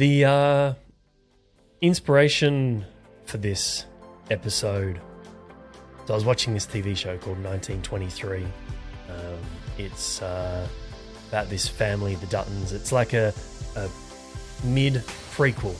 [0.00, 0.74] The uh,
[1.82, 2.86] inspiration
[3.26, 3.84] for this
[4.30, 4.98] episode.
[6.06, 8.44] So I was watching this TV show called 1923.
[8.44, 8.50] Um,
[9.76, 10.66] it's uh,
[11.28, 12.72] about this family, the Duttons.
[12.72, 13.34] It's like a,
[13.76, 13.90] a
[14.64, 14.94] mid
[15.34, 15.74] prequel.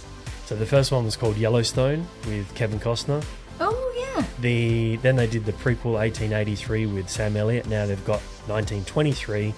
[0.45, 3.25] So the first one was called Yellowstone with Kevin Costner.
[3.59, 4.27] Oh yeah.
[4.41, 7.69] The then they did the prequel 1883 with Sam Elliott.
[7.69, 9.55] Now they've got 1923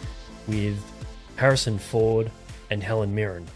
[0.47, 0.81] with
[1.35, 2.31] Harrison Ford
[2.71, 3.49] and Helen Mirren.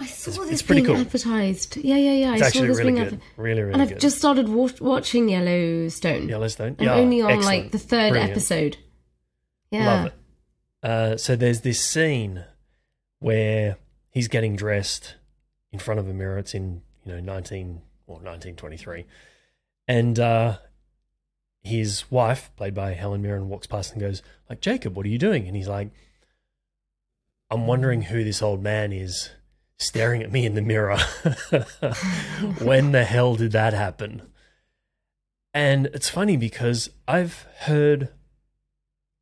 [0.00, 1.04] I saw It's- this it's pretty being cool.
[1.04, 1.76] advertised.
[1.76, 2.32] Yeah, yeah, yeah.
[2.34, 3.20] It's I saw actually this really being good.
[3.36, 4.00] Really, really and I've good.
[4.00, 6.28] just started wa- watching Yellowstone.
[6.28, 6.76] Yellowstone.
[6.78, 7.62] I'm yeah, only on excellent.
[7.64, 8.30] like the third Brilliant.
[8.32, 8.76] episode.
[9.70, 9.86] Yeah.
[9.86, 10.14] Love it.
[10.82, 12.44] Uh, so there's this scene
[13.18, 13.76] where
[14.10, 15.16] he's getting dressed
[15.72, 16.38] in front of a mirror.
[16.38, 19.04] It's in you know 19 or 1923,
[19.86, 20.58] and uh,
[21.62, 25.18] his wife, played by Helen Mirren, walks past and goes like, "Jacob, what are you
[25.18, 25.90] doing?" And he's like,
[27.50, 29.30] "I'm wondering who this old man is."
[29.80, 30.98] Staring at me in the mirror.
[32.60, 34.22] when the hell did that happen?
[35.54, 38.10] And it's funny because I've heard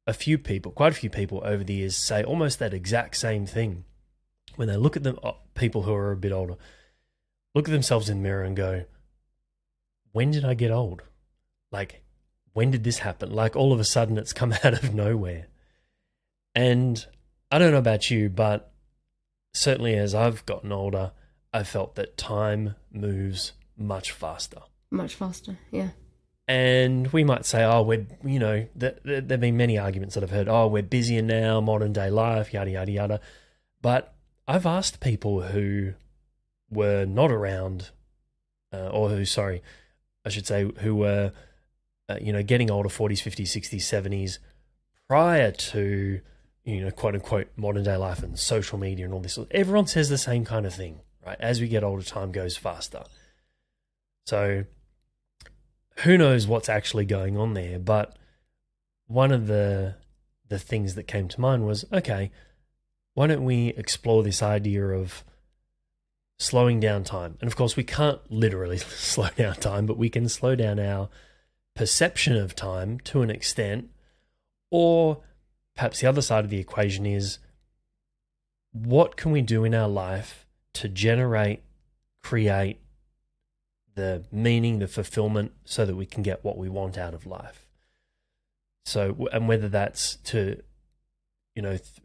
[0.04, 3.46] a few people, quite a few people over the years say almost that exact same
[3.46, 3.84] thing
[4.56, 6.56] when they look at them, uh, people who are a bit older,
[7.54, 8.86] look at themselves in the mirror and go,
[10.10, 11.04] when did I get old?
[11.70, 12.02] Like,
[12.54, 13.30] when did this happen?
[13.30, 15.46] Like, all of a sudden it's come out of nowhere.
[16.56, 17.06] And
[17.52, 18.72] I don't know about you, but
[19.52, 21.12] certainly as I've gotten older,
[21.52, 24.60] I felt that time moves much faster.
[24.90, 25.58] Much faster.
[25.70, 25.90] Yeah.
[26.46, 30.14] And we might say, oh, we're, you know, th- th- there have been many arguments
[30.14, 33.20] that I've heard, oh, we're busier now, modern day life, yada, yada, yada.
[33.82, 34.14] But
[34.46, 35.92] I've asked people who
[36.70, 37.90] were not around,
[38.72, 39.62] uh, or who, sorry,
[40.24, 41.32] I should say, who were,
[42.08, 44.38] uh, you know, getting older, 40s, 50s, 60s, 70s,
[45.06, 46.20] prior to,
[46.68, 49.38] you know, quote unquote, modern day life and social media and all this.
[49.50, 51.36] Everyone says the same kind of thing, right?
[51.40, 53.04] As we get older, time goes faster.
[54.26, 54.64] So,
[56.00, 58.16] who knows what's actually going on there but
[59.06, 59.96] one of the
[60.48, 62.30] the things that came to mind was okay
[63.14, 65.24] why don't we explore this idea of
[66.38, 70.28] slowing down time and of course we can't literally slow down time but we can
[70.28, 71.08] slow down our
[71.74, 73.88] perception of time to an extent
[74.70, 75.22] or
[75.78, 77.38] perhaps the other side of the equation is
[78.72, 81.62] what can we do in our life to generate
[82.20, 82.80] create
[83.94, 87.68] the meaning, the fulfillment, so that we can get what we want out of life.
[88.86, 90.60] So, and whether that's to,
[91.54, 92.00] you know, th-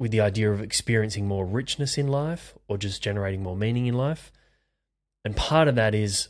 [0.00, 3.94] with the idea of experiencing more richness in life or just generating more meaning in
[3.94, 4.32] life.
[5.24, 6.28] And part of that is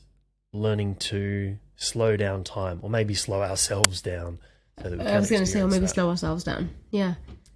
[0.53, 4.41] learning to slow down time or maybe slow ourselves down.
[4.83, 5.89] So that we I was going to say, or maybe that.
[5.89, 6.71] slow ourselves down.
[6.91, 7.15] Yeah.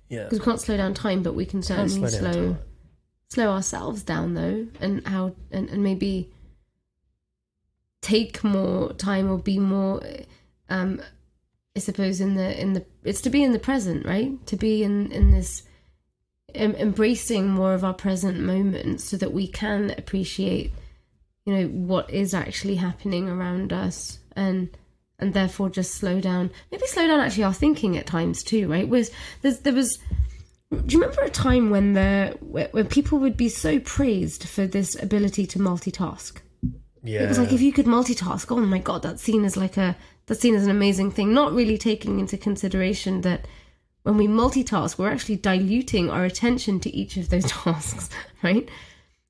[0.09, 0.25] Yeah.
[0.25, 2.56] Because we can't slow down time, but we can certainly slow slow
[3.28, 6.32] slow ourselves down though, and how and, and maybe
[8.00, 10.03] take more time or be more.
[10.69, 11.00] Um,
[11.76, 14.44] I suppose in the in the it's to be in the present, right?
[14.47, 15.62] To be in in this
[16.54, 20.72] em- embracing more of our present moment, so that we can appreciate,
[21.44, 24.70] you know, what is actually happening around us, and
[25.19, 26.50] and therefore just slow down.
[26.71, 28.88] Maybe slow down actually our thinking at times too, right?
[28.88, 29.10] Was
[29.43, 29.99] there's there was
[30.71, 34.66] do you remember a time when the where, where people would be so praised for
[34.66, 36.38] this ability to multitask?
[37.03, 37.22] Yeah.
[37.22, 39.97] It was like if you could multitask, oh my god, that's seen as like a
[40.27, 41.33] that's seen as an amazing thing.
[41.33, 43.47] Not really taking into consideration that
[44.03, 48.10] when we multitask, we're actually diluting our attention to each of those tasks,
[48.43, 48.69] right?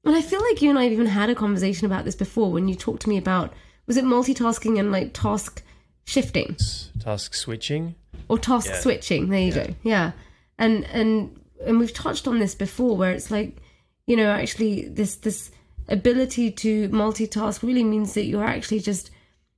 [0.05, 2.51] And I feel like you and I have even had a conversation about this before
[2.51, 3.53] when you talked to me about
[3.87, 5.63] was it multitasking and like task
[6.07, 6.57] shifting
[6.99, 7.95] task switching.
[8.29, 8.81] or task Yeah.
[8.81, 9.29] switching.
[9.29, 9.67] There you Yeah.
[9.67, 9.75] go.
[9.83, 10.13] Yeah,
[10.59, 13.59] and and and we've touched on this before, where it's like,
[14.07, 15.51] you know, actually this this
[15.89, 19.11] ability to multitask really means that you're actually just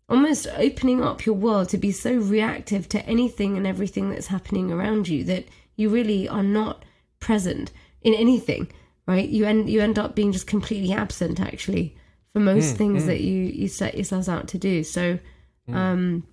[0.09, 4.73] almost opening up your world to be so reactive to anything and everything that's happening
[4.73, 5.45] around you that
[5.77, 6.85] you really are not
[7.21, 7.71] present
[8.03, 8.71] in anything
[9.07, 11.95] right you end you end up being just completely absent actually
[12.33, 13.09] for most hmm, things hmm.
[13.09, 15.19] that you you set yourselves out to do so
[15.67, 15.75] hmm.
[15.75, 16.27] um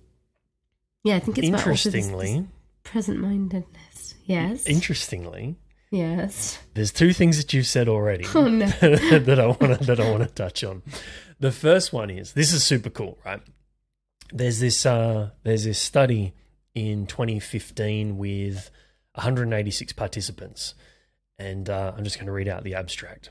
[1.06, 2.46] yeah i think it's about also this- this Interestingly,
[2.82, 5.56] present mindedness yes interestingly,
[5.90, 10.00] yes there's two things that you've said already oh no that I want to that
[10.00, 10.82] I want to touch on.
[11.38, 13.40] The first one is this is super cool, right?
[14.32, 16.32] There's this uh, there's this study
[16.74, 18.70] in 2015 with
[19.14, 20.74] 186 participants,
[21.38, 23.30] and uh, I'm just going to read out the abstract.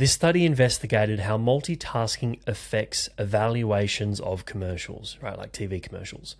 [0.00, 6.36] This study investigated how multitasking affects evaluations of commercials, right, like TV commercials.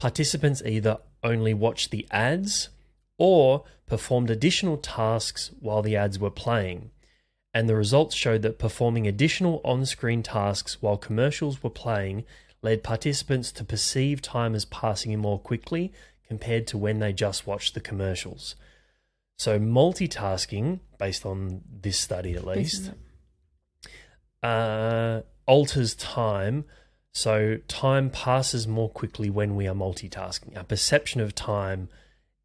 [0.00, 2.70] Participants either only watched the ads
[3.18, 6.92] or performed additional tasks while the ads were playing.
[7.52, 12.24] And the results showed that performing additional on screen tasks while commercials were playing
[12.62, 15.92] led participants to perceive time as passing more quickly
[16.26, 18.54] compared to when they just watched the commercials.
[19.36, 22.92] So, multitasking, based on this study at least,
[24.42, 26.64] uh, alters time.
[27.12, 30.56] So, time passes more quickly when we are multitasking.
[30.56, 31.88] Our perception of time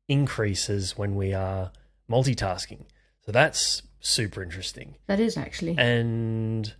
[0.07, 1.71] increases when we are
[2.09, 2.85] multitasking.
[3.25, 4.95] So, that's super interesting.
[5.07, 5.75] That is actually.
[5.77, 6.73] And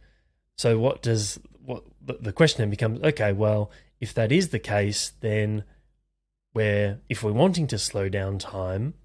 [0.58, 3.00] so, what does what the question then becomes?
[3.02, 5.64] Okay, well, if that is the case, then
[6.54, 8.96] where if we're wanting to slow down time,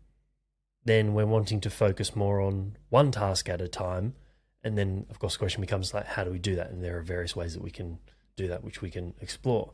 [0.84, 4.14] then we're wanting to focus more on one task at a time.
[4.62, 6.70] And then, of course, the question becomes like, how do we do that?
[6.70, 7.98] And there are various ways that we can
[8.36, 9.72] do that, which we can explore.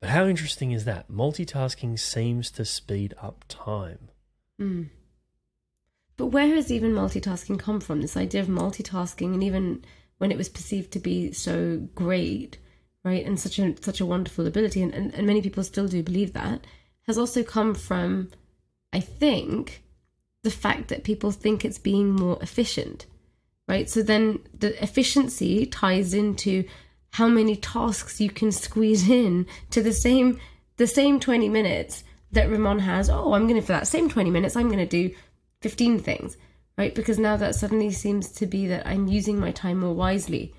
[0.00, 1.10] But how interesting is that?
[1.10, 4.08] Multitasking seems to speed up time.
[4.60, 4.88] Mm.
[6.16, 8.00] But where has even multitasking come from?
[8.00, 9.84] This idea of multitasking, and even
[10.18, 12.58] when it was perceived to be so great,
[13.04, 16.02] right, and such a such a wonderful ability, and, and, and many people still do
[16.02, 16.66] believe that,
[17.06, 18.30] has also come from,
[18.92, 19.82] I think,
[20.42, 23.06] the fact that people think it's being more efficient,
[23.68, 23.88] right?
[23.88, 26.64] So then the efficiency ties into
[27.12, 30.40] how many tasks you can squeeze in to the same
[30.76, 32.02] the same 20 minutes
[32.32, 33.10] that Ramon has.
[33.10, 35.14] Oh, I'm going to for that same 20 minutes, I'm going to do
[35.60, 36.36] 15 things,
[36.76, 36.94] right?
[36.94, 40.54] Because now that suddenly seems to be that I'm using my time more wisely,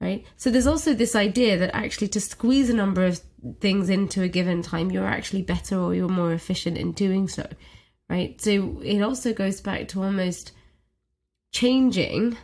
[0.00, 0.24] right?
[0.36, 3.20] So there's also this idea that actually to squeeze a number of
[3.60, 7.46] things into a given time, you're actually better or you're more efficient in doing so,
[8.08, 8.40] right?
[8.40, 10.52] So it also goes back to almost
[11.52, 12.36] changing,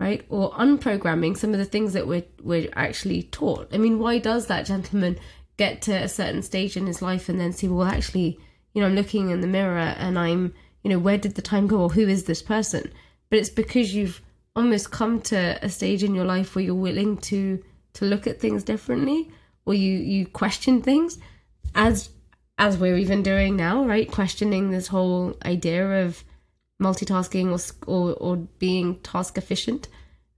[0.00, 3.68] right, or unprogramming some of the things that we're we're actually taught.
[3.72, 5.18] I mean, why does that gentleman
[5.56, 8.38] get to a certain stage in his life and then see, well, actually,
[8.72, 11.66] you know, I'm looking in the mirror and I'm you know, where did the time
[11.66, 12.92] go or who is this person?
[13.30, 14.20] But it's because you've
[14.54, 17.62] almost come to a stage in your life where you're willing to
[17.94, 19.30] to look at things differently
[19.64, 21.18] or you you question things
[21.74, 22.10] as
[22.62, 24.08] as we're even doing now, right?
[24.08, 26.22] Questioning this whole idea of
[26.80, 29.88] multitasking or or, or being task efficient.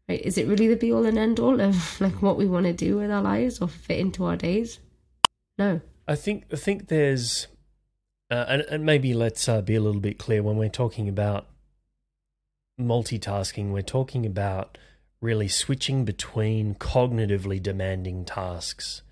[0.09, 0.23] Right?
[0.23, 2.73] Is it really the be all and end all of like what we want to
[2.73, 4.79] do with our lives or fit into our days?
[5.59, 5.83] No.
[6.09, 7.47] I think I think there's
[8.31, 11.47] uh, and, and, maybe let's uh, be a little bit clear when we're talking about
[12.81, 14.79] multitasking, we're talking about
[15.21, 19.03] really switching between cognitively demanding tasks.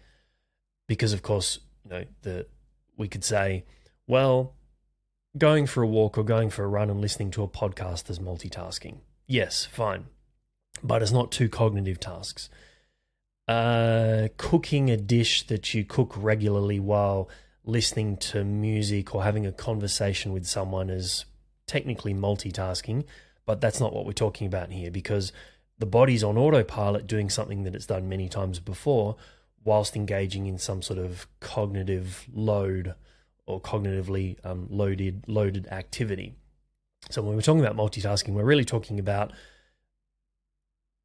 [0.88, 2.46] Because, of course, you know, the,
[2.96, 3.64] we could say,
[4.06, 4.54] well,
[5.38, 8.18] going for a walk or going for a run and listening to a podcast is
[8.18, 8.98] multitasking.
[9.26, 10.06] Yes, fine.
[10.82, 12.50] But it's not two cognitive tasks.
[13.48, 17.28] Uh, cooking a dish that you cook regularly while
[17.64, 21.24] listening to music or having a conversation with someone is
[21.66, 23.04] technically multitasking,
[23.46, 25.32] but that's not what we're talking about here because
[25.78, 29.16] the body's on autopilot doing something that it's done many times before
[29.64, 32.94] whilst engaging in some sort of cognitive load
[33.46, 36.34] or cognitively um, loaded loaded activity.
[37.10, 39.32] So when we're talking about multitasking, we're really talking about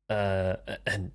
[0.09, 0.55] uh,
[0.85, 1.11] and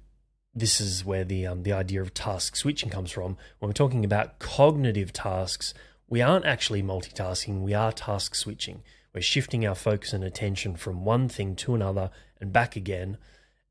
[0.54, 3.36] this is where the um, the idea of task switching comes from.
[3.58, 5.72] When we're talking about cognitive tasks,
[6.08, 7.60] we aren't actually multitasking.
[7.60, 8.82] We are task switching.
[9.14, 12.10] We're shifting our focus and attention from one thing to another
[12.40, 13.18] and back again.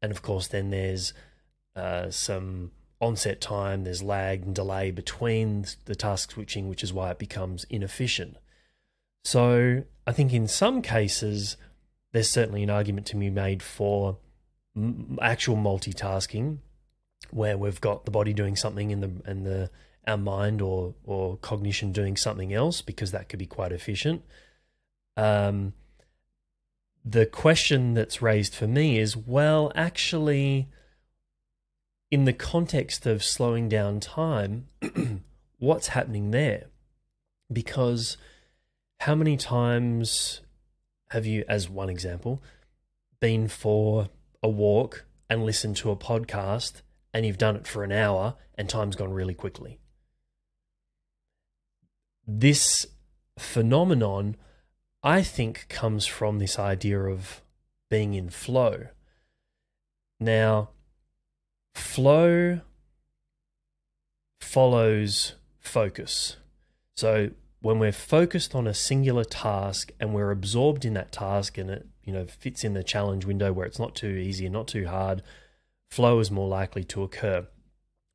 [0.01, 1.13] And of course, then there's
[1.75, 3.83] uh, some onset time.
[3.83, 8.37] There's lag and delay between the task switching, which is why it becomes inefficient.
[9.23, 11.57] So I think in some cases,
[12.11, 14.17] there's certainly an argument to be made for
[15.21, 16.59] actual multitasking
[17.31, 19.69] where we've got the body doing something and the and the
[20.07, 24.23] our mind or or cognition doing something else because that could be quite efficient.
[25.17, 25.73] Um,
[27.03, 30.67] the question that's raised for me is well, actually,
[32.11, 34.67] in the context of slowing down time,
[35.57, 36.65] what's happening there?
[37.51, 38.17] Because
[38.99, 40.41] how many times
[41.09, 42.43] have you, as one example,
[43.19, 44.09] been for
[44.43, 46.81] a walk and listened to a podcast
[47.13, 49.79] and you've done it for an hour and time's gone really quickly.
[52.27, 52.85] This
[53.37, 54.35] phenomenon,
[55.03, 57.41] I think, comes from this idea of
[57.89, 58.87] being in flow.
[60.19, 60.69] Now,
[61.73, 62.61] flow
[64.39, 66.37] follows focus.
[66.95, 71.69] So when we're focused on a singular task and we're absorbed in that task and
[71.69, 74.67] it you know fits in the challenge window where it's not too easy and not
[74.67, 75.21] too hard
[75.91, 77.45] flow is more likely to occur.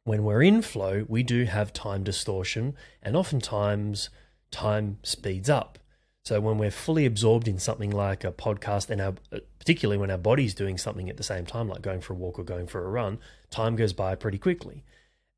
[0.05, 4.09] When we're in flow, we do have time distortion, and oftentimes
[4.51, 5.79] time speeds up.
[6.27, 9.15] So when we're fully absorbed in something like a podcast, and our,
[9.61, 12.37] particularly when our body's doing something at the same time, like going for a walk
[12.37, 14.83] or going for a run, time goes by pretty quickly.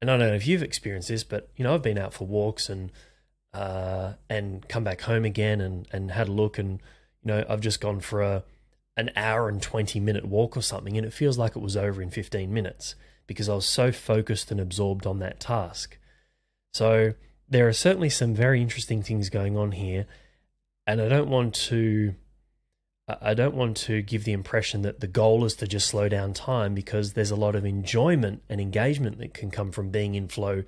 [0.01, 2.27] And I don't know if you've experienced this, but you know I've been out for
[2.27, 2.91] walks and
[3.53, 6.81] uh, and come back home again and and had a look, and
[7.23, 8.45] you know I've just gone for a
[8.97, 12.01] an hour and twenty minute walk or something, and it feels like it was over
[12.01, 12.95] in fifteen minutes
[13.27, 15.99] because I was so focused and absorbed on that task.
[16.73, 17.13] So
[17.47, 20.07] there are certainly some very interesting things going on here,
[20.89, 22.15] and I don't want to
[23.21, 26.35] I don't want to give the impression that the goal is to just slow down
[26.35, 30.29] time because there's a lot of enjoyment and engagement that can come from being in
[30.29, 30.65] flow,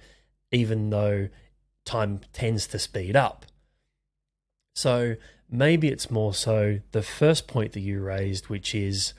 [0.51, 1.29] even though
[1.85, 3.45] time tends to speed up.
[4.75, 5.17] So
[5.51, 9.13] maybe it's more so the first point that you raised, which is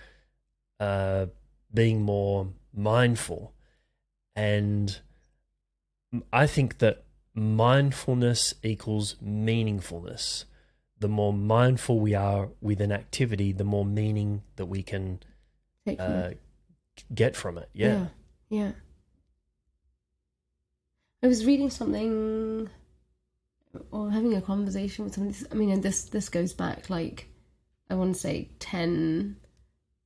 [0.80, 1.28] uh,
[1.72, 3.54] being more mindful.
[4.36, 5.00] And
[6.34, 7.04] I think that
[7.36, 10.46] mindfulness equals meaningfulness.
[11.02, 15.20] The more mindful we are with an activity, the more meaning that we can
[16.00, 16.30] uh,
[17.14, 17.70] get from it.
[17.74, 17.88] Yeah.
[17.88, 18.06] yeah.
[18.50, 18.72] Yeah.
[21.24, 22.70] I was reading something
[23.92, 25.36] or having a conversation with someone.
[25.52, 27.28] I mean, and this this goes back like
[27.90, 29.38] I want to say ten,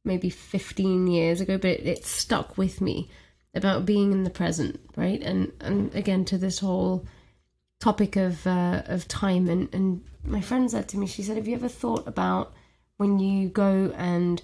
[0.06, 3.10] maybe fifteen years ago, but it, it stuck with me
[3.54, 5.22] about being in the present, right?
[5.22, 7.06] And and again to this whole
[7.80, 11.48] topic of uh, of time and and my friend said to me, she said, "Have
[11.48, 12.54] you ever thought about
[12.98, 14.42] when you go and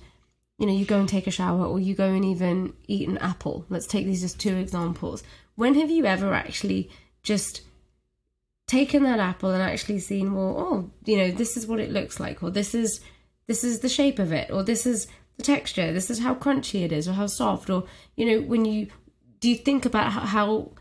[0.57, 3.17] you know you go and take a shower or you go and even eat an
[3.17, 3.65] apple?
[3.69, 5.23] Let's take these as two examples.
[5.55, 6.89] When have you ever actually
[7.23, 7.61] just
[8.67, 12.19] taken that apple and actually seen, well, oh, you know, this is what it looks
[12.21, 13.01] like, or this is
[13.47, 15.07] this is the shape of it, or this is
[15.37, 17.83] the texture, this is how crunchy it is, or how soft, or
[18.15, 18.87] you know, when you
[19.39, 20.71] do you think about how, how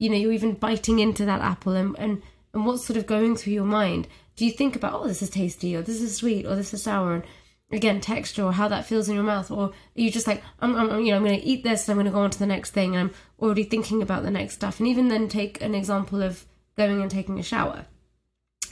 [0.00, 3.36] you know you're even biting into that apple and, and and what's sort of going
[3.36, 4.08] through your mind.
[4.34, 6.82] Do you think about oh this is tasty or this is sweet or this is
[6.82, 7.14] sour?
[7.14, 7.24] And
[7.70, 9.50] again texture or how that feels in your mouth.
[9.52, 11.92] Or are you just like I'm, I'm you know I'm going to eat this and
[11.92, 14.30] I'm going to go on to the next thing and I'm already thinking about the
[14.30, 14.80] next stuff.
[14.80, 17.86] And even then take an example of going and taking a shower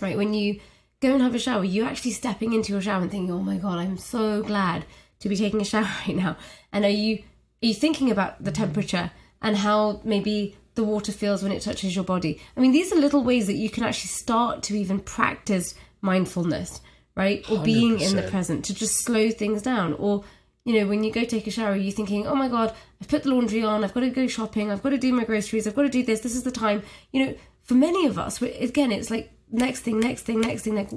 [0.01, 0.17] right?
[0.17, 0.61] When you
[1.01, 3.57] go and have a shower you're actually stepping into your shower and thinking oh my
[3.57, 4.85] god I'm so glad
[5.21, 6.37] to be taking a shower right now.
[6.73, 7.17] And are you
[7.63, 9.11] are you thinking about the temperature
[9.43, 12.41] and how maybe the water feels when it touches your body.
[12.57, 16.81] I mean, these are little ways that you can actually start to even practice mindfulness,
[17.17, 17.41] right?
[17.51, 17.65] Or 100%.
[17.65, 19.95] being in the present to just slow things down.
[19.95, 20.23] Or,
[20.65, 23.25] you know, when you go take a shower, you're thinking, oh my God, I've put
[23.25, 25.75] the laundry on, I've got to go shopping, I've got to do my groceries, I've
[25.75, 26.85] got to do this, this is the time.
[27.11, 30.77] You know, for many of us, again, it's like next thing, next thing, next thing.
[30.77, 30.91] Like,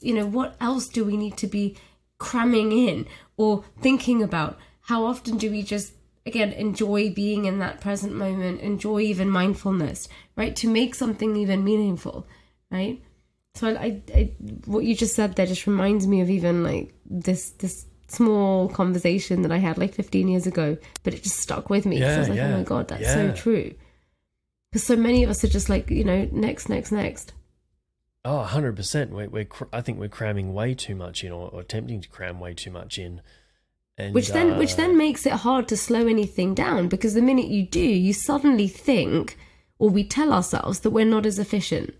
[0.00, 1.76] you know, what else do we need to be
[2.16, 4.58] cramming in or thinking about?
[4.80, 5.92] How often do we just
[6.26, 11.64] again enjoy being in that present moment enjoy even mindfulness right to make something even
[11.64, 12.26] meaningful
[12.70, 13.02] right
[13.54, 14.32] so I, I,
[14.66, 19.42] what you just said there just reminds me of even like this this small conversation
[19.42, 21.98] that I had like 15 years ago, but it just stuck with me.
[21.98, 23.14] Yeah, I was like, yeah, oh my god, that's yeah.
[23.14, 23.74] so true.
[24.70, 27.32] Because so many of us are just like, you know, next, next, next.
[28.24, 29.10] Oh, 100%.
[29.10, 32.40] We're, we're I think we're cramming way too much in, or, or attempting to cram
[32.40, 33.22] way too much in.
[33.98, 37.22] And, which then uh, which then makes it hard to slow anything down because the
[37.22, 39.38] minute you do, you suddenly think,
[39.78, 41.94] or we tell ourselves that we're not as efficient,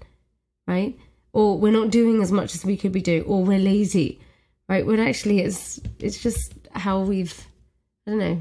[0.67, 0.99] right?
[1.33, 4.21] Or we're not doing as much as we could be doing, or we're lazy,
[4.69, 4.85] right?
[4.85, 7.47] When actually it's it's just how we've
[8.07, 8.41] I don't know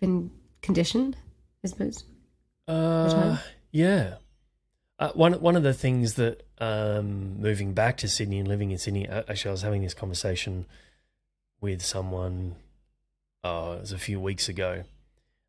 [0.00, 0.30] been
[0.62, 1.16] conditioned,
[1.64, 2.04] I suppose.
[2.66, 3.38] Uh,
[3.72, 4.14] yeah.
[4.98, 8.78] Uh, one one of the things that um, moving back to Sydney and living in
[8.78, 10.64] Sydney, actually, I was having this conversation
[11.60, 12.56] with someone
[13.46, 14.84] oh, it was a few weeks ago,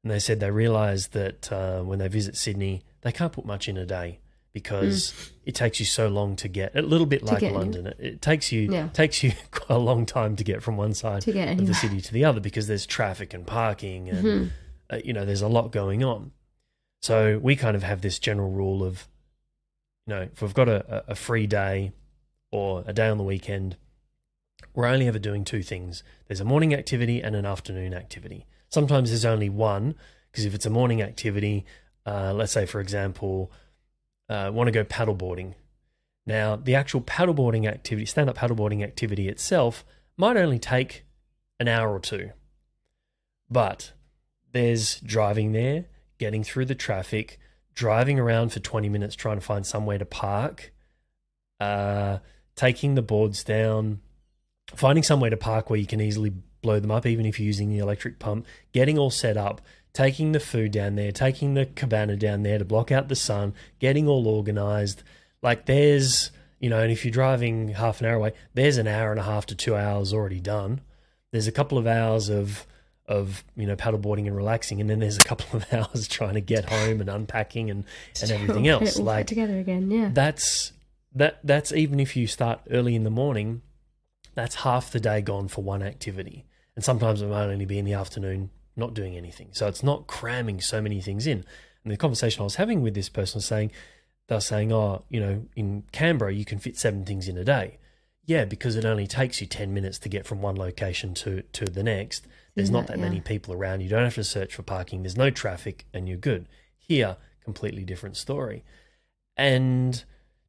[0.04, 3.68] and they said they realised that uh, when they visit Sydney, they can't put much
[3.68, 4.20] in a day
[4.54, 5.32] because mm.
[5.46, 7.88] it takes you so long to get a little bit like London.
[7.88, 8.88] It, it, takes you yeah.
[8.88, 12.13] takes you quite a long time to get from one side of the city to
[12.13, 14.48] the other because there's traffic and parking and mm-hmm.
[14.89, 16.32] uh, you know there's a lot going on.
[17.01, 19.08] So we kind of have this general rule of,
[20.08, 21.92] you know, if we've got a, a free day
[22.51, 23.77] or a day on the weekend,
[24.73, 28.45] we're only ever doing two things there's a morning activity and an afternoon activity.
[28.69, 29.95] Sometimes there's only one,
[30.31, 31.65] because if it's a morning activity,
[32.05, 33.51] uh, let's say, for example,
[34.29, 35.53] uh, want to go paddleboarding.
[36.25, 39.85] Now, the actual paddleboarding activity, stand up paddleboarding activity itself,
[40.17, 41.05] might only take
[41.59, 42.31] an hour or two.
[43.49, 43.93] But
[44.51, 45.85] there's driving there,
[46.17, 47.39] getting through the traffic,
[47.73, 50.73] driving around for 20 minutes trying to find somewhere to park,
[51.59, 52.17] uh,
[52.55, 54.01] taking the boards down,
[54.75, 56.31] finding somewhere to park where you can easily
[56.62, 59.62] blow them up, even if you're using the electric pump, getting all set up,
[59.93, 63.53] taking the food down there, taking the cabana down there to block out the sun,
[63.79, 65.03] getting all organized.
[65.41, 69.12] Like there's You know, and if you're driving half an hour away, there's an hour
[69.12, 70.81] and a half to two hours already done.
[71.31, 72.65] There's a couple of hours of
[73.05, 76.41] of you know paddleboarding and relaxing, and then there's a couple of hours trying to
[76.41, 77.86] get home and unpacking and
[78.21, 78.97] and everything else.
[78.97, 79.89] Like together again.
[79.91, 80.09] Yeah.
[80.12, 80.74] that's
[81.13, 83.62] that that's even if you start early in the morning,
[84.38, 86.46] that's half the day gone for one activity.
[86.75, 89.50] And sometimes it might only be in the afternoon not doing anything.
[89.53, 91.44] So it's not cramming so many things in.
[91.84, 93.72] And the conversation I was having with this person was saying
[94.27, 97.79] they're saying, Oh, you know, in Canberra you can fit seven things in a day.
[98.27, 101.65] Yeah, because it only takes you ten minutes to get from one location to to
[101.65, 102.27] the next.
[102.53, 103.10] There's not that, that yeah.
[103.10, 103.82] many people around.
[103.82, 105.01] You don't have to search for parking.
[105.01, 106.48] There's no traffic and you're good.
[106.77, 108.63] Here, completely different story.
[109.36, 110.03] And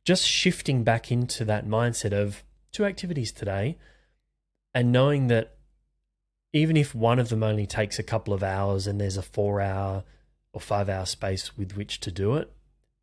[0.04, 3.76] just shifting back into that mindset of two activities today
[4.74, 5.56] and knowing that
[6.52, 9.60] even if one of them only takes a couple of hours and there's a four
[9.60, 10.04] hour
[10.52, 12.50] or five hour space with which to do it,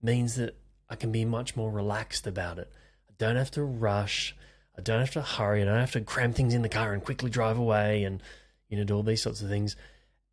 [0.02, 0.58] means that
[0.90, 2.72] I can be much more relaxed about it.
[3.10, 4.36] I don't have to rush.
[4.78, 5.62] I don't have to hurry.
[5.62, 8.22] And I don't have to cram things in the car and quickly drive away and,
[8.70, 9.76] you know, do all these sorts of things.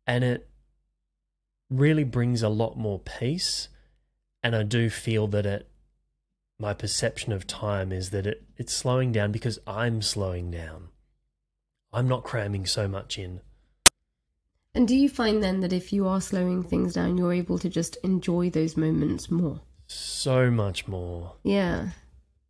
[0.05, 0.49] And it
[1.69, 3.69] really brings a lot more peace.
[4.43, 5.69] And I do feel that it,
[6.63, 10.87] my perception of time is that it, it's slowing down because I'm slowing down.
[11.91, 13.41] I'm not cramming so much in.
[14.73, 17.69] And do you find then that if you are slowing things down, you're able to
[17.69, 19.59] just enjoy those moments more?
[19.87, 21.33] So much more.
[21.43, 21.89] Yeah.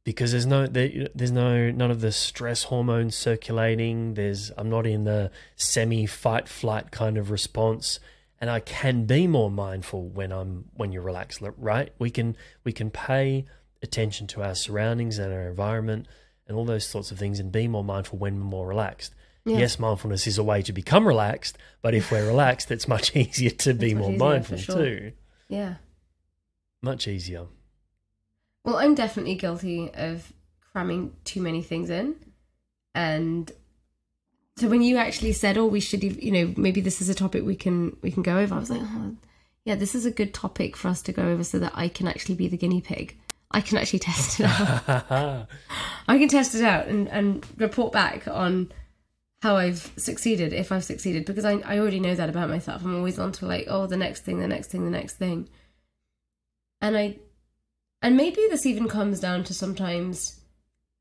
[0.03, 4.85] because there's no there, there's no none of the stress hormones circulating there's i'm not
[4.85, 8.01] in the semi fight flight kind of response
[8.41, 12.73] and i can be more mindful when i'm when you're relaxed right we can we
[12.73, 13.45] can pay
[13.83, 16.07] attention to our surroundings and our environment
[16.47, 19.13] and all those sorts of things and be more mindful when we're more relaxed
[19.45, 19.59] Yeah.
[19.59, 23.49] yes mindfulness is a way to become relaxed but if we're relaxed it's much easier
[23.51, 24.75] to be more mindful sure.
[24.75, 25.11] too
[25.49, 25.75] Yeah.
[26.81, 27.45] much easier
[28.65, 30.31] Well, I'm definitely guilty of
[30.71, 32.15] cramming too many things in.
[32.95, 33.51] And
[34.57, 37.43] so when you actually said, "Oh, we should," you know, maybe this is a topic
[37.43, 39.15] we can we can go over, I was like, oh,
[39.65, 42.07] "Yeah, this is a good topic for us to go over, so that I can
[42.07, 43.17] actually be the guinea pig.
[43.53, 44.87] I can actually test it out.
[46.07, 48.71] I can test it out and and report back on."
[49.41, 52.81] How I've succeeded, if I've succeeded, because I, I already know that about myself.
[52.81, 55.49] I'm always on to like, oh, the next thing, the next thing, the next thing.
[56.79, 57.17] And I
[58.03, 60.41] and maybe this even comes down to sometimes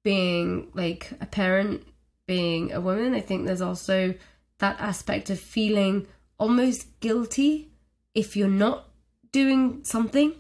[0.04, 1.86] being like a parent
[2.26, 4.14] being a woman i think there's also
[4.58, 6.06] that aspect of feeling
[6.38, 7.72] almost guilty
[8.14, 8.88] if you're not
[9.32, 10.32] doing something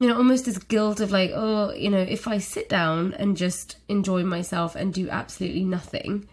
[0.00, 3.36] you know almost this guilt of like oh you know if i sit down and
[3.36, 6.28] just enjoy myself and do absolutely nothing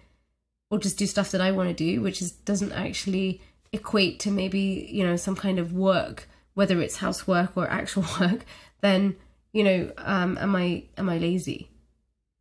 [0.69, 3.41] or just do stuff that i want to do which is doesn't actually
[3.73, 8.45] equate to maybe you know some kind of work whether it's housework or actual work
[8.82, 9.15] then
[9.54, 11.69] you know um am i am i lazy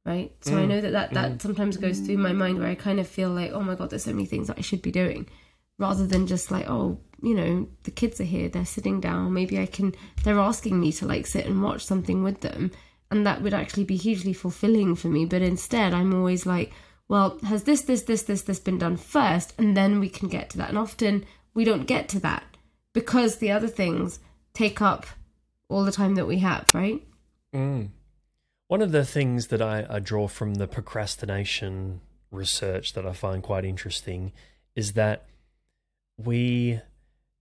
[0.04, 0.32] right?
[0.42, 3.00] So i Mm, know that that, that sometimes goes through my mind where i kind
[3.00, 5.26] of feel like oh my god there's so many things that i should be doing
[5.78, 9.58] rather than just like oh you know the kids are here they're sitting down maybe
[9.58, 12.70] i can they're asking me to like sit and watch something with them.
[13.10, 15.24] And that would actually be hugely fulfilling for me.
[15.24, 16.72] But instead i'm always like
[17.08, 19.54] well has this this this this this been done first?
[19.58, 20.70] And then we can get to that.
[20.70, 22.44] And often we don't get to that
[22.92, 24.20] because the other things
[24.52, 25.06] take up
[25.68, 27.02] all the time that we have right?
[27.54, 27.90] Mm.
[28.66, 33.42] One of the things that I, I draw from the procrastination research that I find
[33.42, 34.32] quite interesting
[34.74, 35.26] is that
[36.16, 36.80] we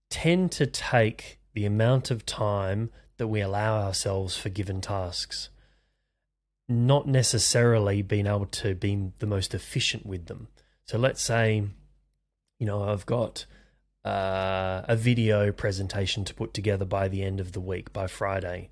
[0.10, 5.50] tend to take the amount of time that we allow ourselves for given tasks,
[6.68, 10.48] not necessarily being able to be the most efficient with them.
[10.86, 11.64] So let's say,
[12.60, 13.46] you know, I've got
[14.04, 18.70] uh, a video presentation to put together by the end of the week, by Friday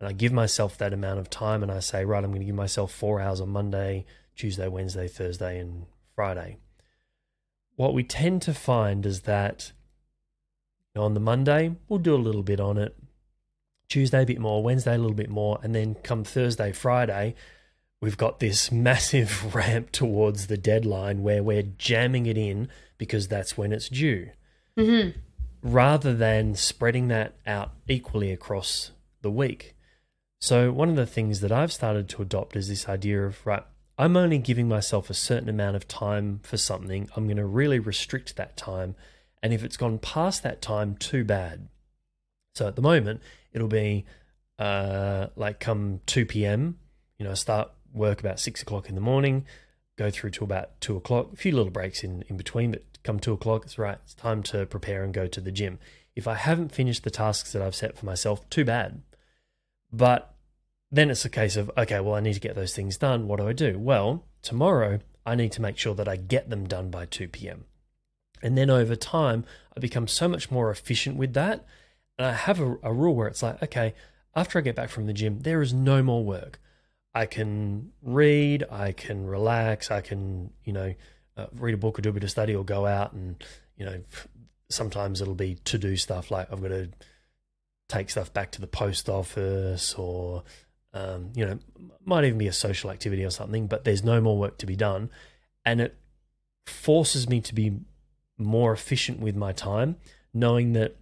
[0.00, 2.46] and I give myself that amount of time and I say, right, I'm going to
[2.46, 4.04] give myself four hours on Monday,
[4.34, 6.58] Tuesday, Wednesday, Thursday, and Friday.
[7.76, 9.72] What we tend to find is that
[10.96, 12.96] on the Monday, we'll do a little bit on it,
[13.88, 17.34] Tuesday, a bit more, Wednesday, a little bit more, and then come Thursday, Friday,
[18.00, 23.58] we've got this massive ramp towards the deadline where we're jamming it in because that's
[23.58, 24.30] when it's due
[24.76, 25.18] mm-hmm.
[25.62, 29.74] rather than spreading that out equally across the week.
[30.40, 33.64] So, one of the things that I've started to adopt is this idea of, right,
[33.98, 37.08] I'm only giving myself a certain amount of time for something.
[37.16, 38.94] I'm going to really restrict that time.
[39.42, 41.68] And if it's gone past that time, too bad.
[42.54, 43.20] So, at the moment,
[43.52, 44.04] it'll be
[44.58, 46.78] uh, like come 2 p.m.,
[47.18, 49.46] you know, start work about six o'clock in the morning,
[49.96, 53.18] go through to about two o'clock, a few little breaks in, in between, but come
[53.18, 55.78] two o'clock, it's right, it's time to prepare and go to the gym.
[56.14, 59.02] If I haven't finished the tasks that I've set for myself, too bad.
[59.92, 60.34] But
[60.90, 63.26] then it's a case of, okay, well, I need to get those things done.
[63.26, 63.78] What do I do?
[63.78, 67.64] Well, tomorrow I need to make sure that I get them done by 2 p.m.
[68.42, 69.44] And then over time,
[69.76, 71.64] I become so much more efficient with that.
[72.18, 73.94] And I have a, a rule where it's like, okay,
[74.34, 76.60] after I get back from the gym, there is no more work.
[77.14, 80.94] I can read, I can relax, I can, you know,
[81.36, 83.42] uh, read a book or do a bit of study or go out and,
[83.76, 84.02] you know,
[84.68, 86.90] sometimes it'll be to do stuff like I've got to
[87.88, 90.44] take stuff back to the post office or
[90.96, 91.58] um, you know
[92.04, 94.76] might even be a social activity or something but there's no more work to be
[94.76, 95.10] done
[95.64, 95.96] and it
[96.66, 97.78] forces me to be
[98.38, 99.96] more efficient with my time
[100.34, 100.96] knowing that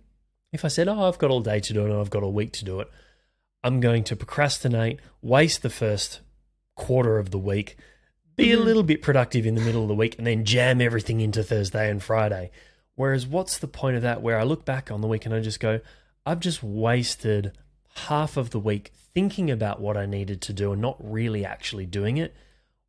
[0.52, 2.28] if i said oh i've got all day to do it and i've got a
[2.28, 2.88] week to do it
[3.62, 6.20] i'm going to procrastinate waste the first
[6.76, 7.76] quarter of the week
[8.36, 8.64] be a Mhm.
[8.64, 11.90] little bit productive in the middle of the week and then jam everything into thursday
[11.90, 12.50] and friday
[12.94, 15.40] whereas what's the point of that where i look back on the week and i
[15.40, 15.80] just go
[16.26, 17.52] I've just wasted
[17.94, 21.86] half of the week thinking about what I needed to do and not really actually
[21.86, 22.34] doing it,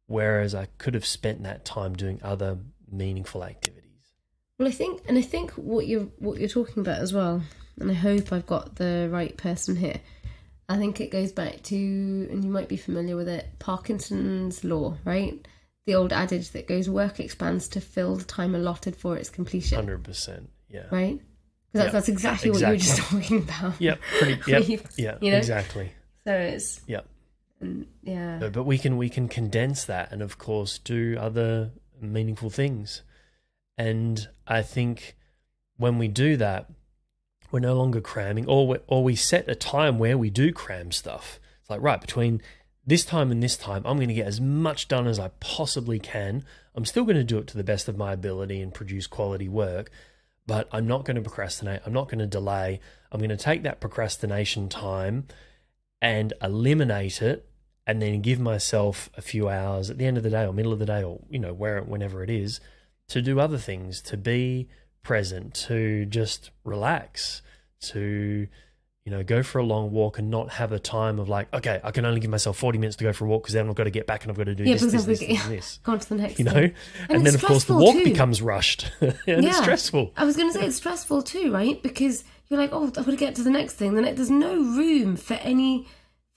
[0.08, 2.58] whereas I could have spent that time doing other
[2.92, 3.84] meaningful activities.
[4.58, 7.42] Well, I think, and I think what you're what you're talking about as well,
[7.80, 10.00] and I hope I've got the right person here.
[10.68, 14.98] I think it goes back to, and you might be familiar with it, Parkinson's law,
[15.06, 15.46] right?
[15.86, 19.78] The old adage that goes, "Work expands to fill the time allotted for its completion,"
[19.78, 20.50] 100%.
[20.70, 20.88] Yeah.
[20.92, 21.22] right?
[21.76, 23.74] Because that's, Yeah, that's exactly, what you were just talking about.
[23.80, 24.00] Yep.
[24.20, 24.68] Pretty, yep.
[24.70, 25.18] You- yeah.
[25.22, 25.38] you know?
[25.38, 25.92] Exactly.
[26.26, 27.06] So it's, Yep.
[27.62, 31.72] and yeah, But, but we can we can condense that and of course do other
[32.02, 33.02] meaningful things.
[33.78, 35.16] And I think
[35.78, 36.70] when we do that,
[37.52, 40.92] we're no longer cramming, or we, or we set a time where we do cram
[40.92, 41.40] stuff.
[41.62, 42.42] It's like right between
[42.86, 46.00] this time and this time, I'm going to get as much done as I possibly
[46.00, 46.44] can.
[46.76, 49.48] I'm still going to do it to the best of my ability and produce quality
[49.50, 49.90] work,
[50.48, 51.82] but I'm not going to procrastinate.
[51.86, 52.80] I'm not going to delay.
[53.12, 55.28] I'm going to take that procrastination time
[56.02, 57.50] and eliminate it
[57.88, 60.74] and then give myself a few hours at the end of the day or middle
[60.74, 62.60] of the day or you know where whenever it is
[63.08, 64.68] to do other things to be
[65.04, 67.42] present to just relax
[67.80, 68.48] to
[69.06, 71.80] you know go for a long walk and not have a time of like okay
[71.84, 73.76] i can only give myself 40 minutes to go for a walk because then i've
[73.76, 75.80] got to get back and i've got to do Yeah, this this, this, this, this
[75.84, 76.74] go on to the next you know thing.
[77.08, 78.04] and, And then of course the walk too.
[78.04, 81.82] becomes rushed and it's stressful I was going to say it's stressful too, right?
[81.84, 83.96] Because you're like, oh, I've got to get to the next thing.
[83.96, 85.88] Then there's no room for any,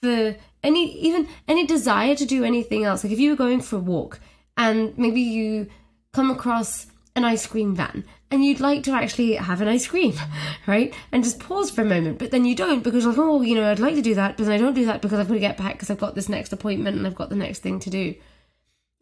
[0.01, 3.03] for any, even any desire to do anything else.
[3.03, 4.19] Like if you were going for a walk
[4.57, 5.67] and maybe you
[6.13, 6.87] come across
[7.19, 10.13] an ice cream van and you'd like to actually have an ice cream,
[10.67, 10.93] right?
[11.11, 13.55] And just pause for a moment, but then you don't because you're like, oh, you
[13.55, 15.33] know, I'd like to do that, but then I don't do that because I've got
[15.35, 17.79] to get back because I've got this next appointment and I've got the next thing
[17.81, 18.15] to do.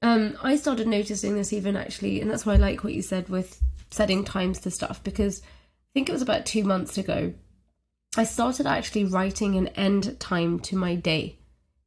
[0.02, 3.30] Um, I started noticing this even actually, and that's why I like what you said
[3.30, 7.34] with setting times to stuff because I think it was about two months ago.
[8.18, 11.38] I started actually writing an end time to my day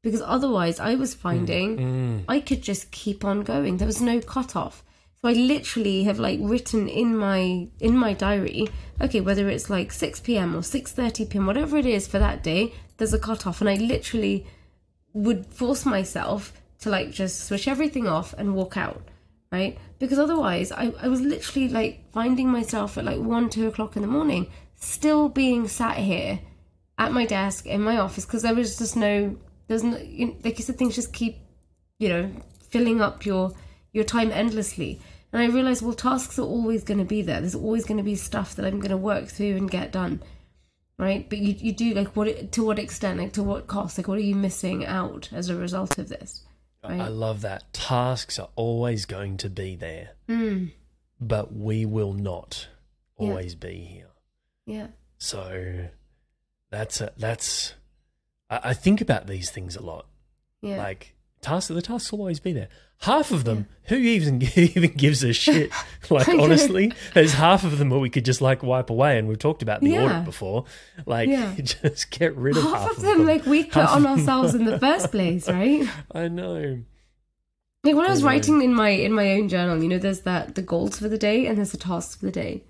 [0.02, 2.24] because otherwise I was finding Mm.
[2.28, 3.76] I could just keep on going.
[3.76, 4.84] There was no cutoff.
[5.22, 8.68] So I literally have like written in my in my diary,
[9.00, 12.42] okay, whether it's like six PM or six thirty PM, whatever it is for that
[12.42, 13.60] day, there's a cutoff.
[13.60, 14.46] And I literally
[15.12, 19.02] would force myself to like just switch everything off and walk out.
[19.52, 19.76] Right?
[19.98, 24.02] Because otherwise I, I was literally like finding myself at like one, two o'clock in
[24.02, 26.40] the morning, still being sat here
[26.96, 29.36] at my desk in my office because there was just no
[29.68, 31.36] there's no you know, like you said things just keep
[31.98, 32.30] you know
[32.70, 33.52] filling up your
[33.92, 35.00] your time endlessly
[35.32, 38.02] and i realized well tasks are always going to be there there's always going to
[38.04, 40.20] be stuff that i'm going to work through and get done
[40.98, 44.06] right but you, you do like what to what extent like to what cost like
[44.08, 46.44] what are you missing out as a result of this
[46.82, 47.74] I love that.
[47.74, 50.70] Tasks are always going to be there, mm,
[51.20, 52.68] but we will not
[53.18, 53.28] Yeah.
[53.28, 54.08] always be here.
[54.64, 54.86] yeah
[55.18, 55.88] So
[56.70, 57.74] that's a, that's.
[58.48, 60.06] I, I think about these things a lot.
[60.62, 62.68] yeah Like tasks, the tasks will always be there.
[63.00, 65.70] Half of them, who even who even gives a shit?
[66.10, 69.38] Like honestly, there's half of them where we could just like wipe away, and we've
[69.38, 70.02] talked about the Yeah.
[70.04, 70.64] audit before.
[71.06, 71.54] Like Yeah.
[71.56, 74.64] just get rid of half, half of them like we put Half on ourselves in
[74.64, 76.80] the first place right I know.
[77.84, 80.54] Like when I was writing in my in my own journal, you know, there's that
[80.56, 82.64] the goals for the day and there's the tasks for the day.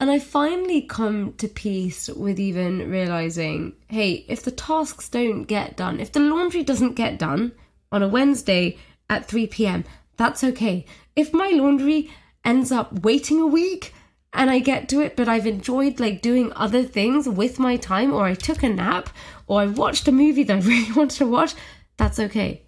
[0.00, 5.76] And I finally come to peace with even realizing, hey, if the tasks don't get
[5.76, 7.52] done, if the laundry doesn't get done
[7.92, 8.76] on a Wednesday
[9.08, 9.84] at 3 p.m.,
[10.16, 10.84] that's okay.
[11.14, 12.10] If my laundry
[12.44, 13.92] ends up waiting a week
[14.32, 18.12] and I get to it, but I've enjoyed like doing other things with my time,
[18.12, 19.10] or I took a nap,
[19.46, 21.54] or I watched a movie that I really wanted to watch,
[21.96, 22.62] that's okay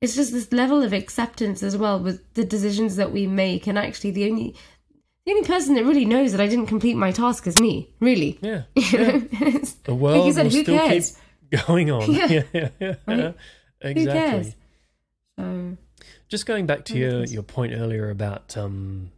[0.00, 3.76] it's just this level of acceptance as well with the decisions that we make and
[3.76, 4.54] actually the only
[5.26, 8.38] the only person that really knows that I didn't complete my task is me, really.
[8.40, 8.62] Yeah.
[8.76, 11.18] It's- The world like said, will still cares?
[11.50, 12.12] keep going on.
[12.12, 12.42] Yeah.
[12.52, 13.34] yeah, yeah, Right?
[13.80, 14.54] exactly.
[15.38, 15.76] So
[16.28, 19.12] Just going back to your, your point earlier about um,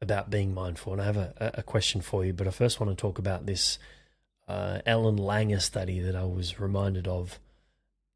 [0.00, 2.96] about being mindful, and I have a, a question for you, but I first want
[2.96, 3.78] to talk about this
[4.48, 7.38] uh, Ellen Langer study that I was reminded of,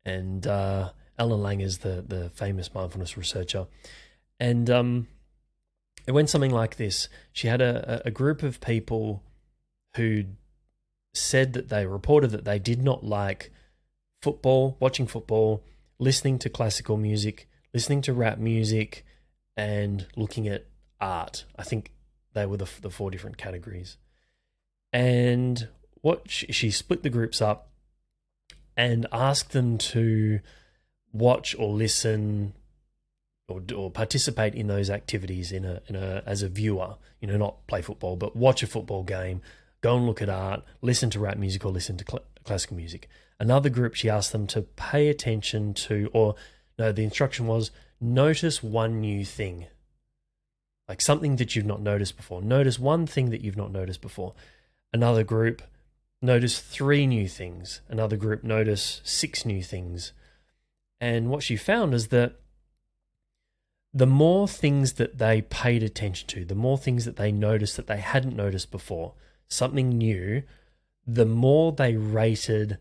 [0.05, 3.67] and uh, Ellen Langer is the the famous mindfulness researcher,
[4.39, 5.09] and um,
[6.07, 9.23] it went something like this: she had a, a group of people
[9.97, 10.25] who
[11.15, 13.51] said that they reported that they did not like
[14.21, 15.63] football, watching football,
[15.99, 19.05] listening to classical music, listening to rap music,
[19.57, 20.67] and looking at
[21.01, 21.45] art.
[21.59, 21.93] I think
[22.35, 23.97] they were the, the four different categories.
[24.93, 25.69] And
[26.03, 27.71] what she, she split the groups up
[28.77, 30.41] and asked them to
[31.13, 32.53] watch or listen
[33.49, 36.97] or, or participate in those activities in a, in a as a viewer.
[37.21, 39.41] You know, not play football, but watch a football game,
[39.81, 43.09] go and look at art, listen to rap music or listen to cl- classical music.
[43.39, 46.35] Another group, she asked them to pay attention to, or
[46.79, 49.67] no, the instruction was notice one new thing,
[50.89, 52.41] like something that you've not noticed before.
[52.41, 54.35] Notice one thing that you've not noticed before.
[54.93, 55.63] Another group,
[56.23, 57.81] notice three new things.
[57.89, 60.13] Another group, notice six new things.
[61.01, 62.37] And what she found is that
[63.93, 67.87] the more things that they paid attention to, the more things that they noticed that
[67.87, 69.15] they hadn't noticed before,
[69.49, 70.43] something new,
[71.07, 72.79] the more they rated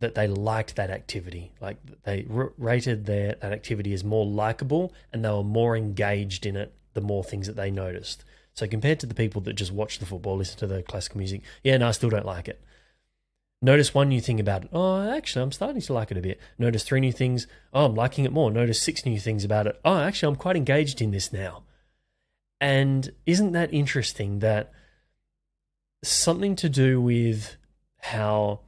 [0.00, 1.52] that they liked that activity.
[1.60, 6.44] Like they r- rated their that activity as more likable, and they were more engaged
[6.44, 6.74] in it.
[6.94, 8.22] The more things that they noticed.
[8.52, 11.40] So compared to the people that just watch the football, listen to the classical music,
[11.64, 12.60] yeah, no, I still don't like it.
[13.62, 14.70] Notice one new thing about it.
[14.72, 16.40] Oh, actually, I'm starting to like it a bit.
[16.58, 17.46] Notice three new things.
[17.72, 18.50] Oh, I'm liking it more.
[18.50, 19.80] Notice six new things about it.
[19.84, 21.62] Oh, actually, I'm quite engaged in this now.
[22.60, 24.72] And isn't that interesting that
[26.02, 27.56] something to do with
[28.00, 28.60] how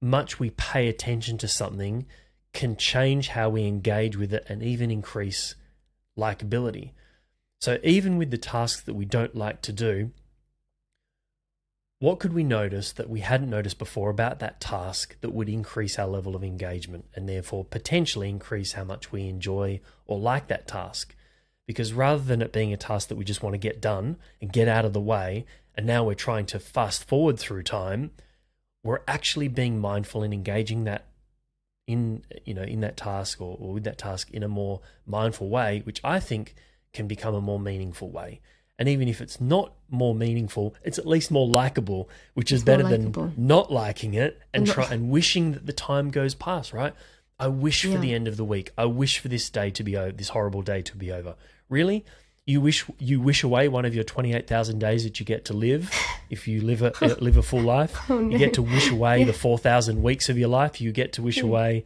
[0.00, 2.06] much we pay attention to something
[2.52, 5.54] can change how we engage with it and even increase
[6.16, 6.92] likability.
[7.60, 10.12] So, even with the tasks that we don't like to do,
[12.00, 15.98] what could we notice that we hadn't noticed before about that task that would increase
[15.98, 20.68] our level of engagement and therefore potentially increase how much we enjoy or like that
[20.68, 21.16] task?
[21.68, 24.50] Because rather than it being a task that we just want to get done and
[24.50, 25.44] get out of the way,
[25.76, 28.10] and now we're trying to fast forward through time,
[28.82, 31.04] we're actually being mindful and engaging that
[31.86, 35.50] in you know in that task or, or with that task in a more mindful
[35.50, 36.54] way, which I think
[36.94, 38.40] can become a more meaningful way.
[38.78, 42.64] And even if it's not more meaningful, it's at least more likable, which is It's
[42.66, 46.34] better than not liking it and And not- try and wishing that the time goes
[46.34, 46.94] past, right?
[47.40, 47.98] I wish for Yeah.
[47.98, 48.70] the end of the week.
[48.78, 51.34] I wish for this day to be over, this horrible day to be over.
[51.68, 52.04] Really?
[52.46, 55.44] You wish you wish away one of your twenty eight thousand days that you get
[55.46, 55.92] to live
[56.30, 57.94] if you live a uh, live a full life.
[58.10, 59.26] Oh, You get to wish away Yeah.
[59.26, 60.80] the four thousand weeks of your life.
[60.80, 61.46] You get to wish Hmm.
[61.48, 61.84] away.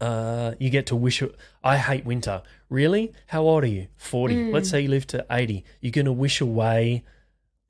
[0.00, 1.22] Uh, you get to wish.
[1.64, 2.42] I hate winter.
[2.68, 3.12] Really?
[3.26, 3.88] How old are you?
[3.96, 4.34] Forty.
[4.46, 4.54] Hmm.
[4.54, 5.64] Let's say you live to eighty.
[5.80, 7.02] You're going to wish away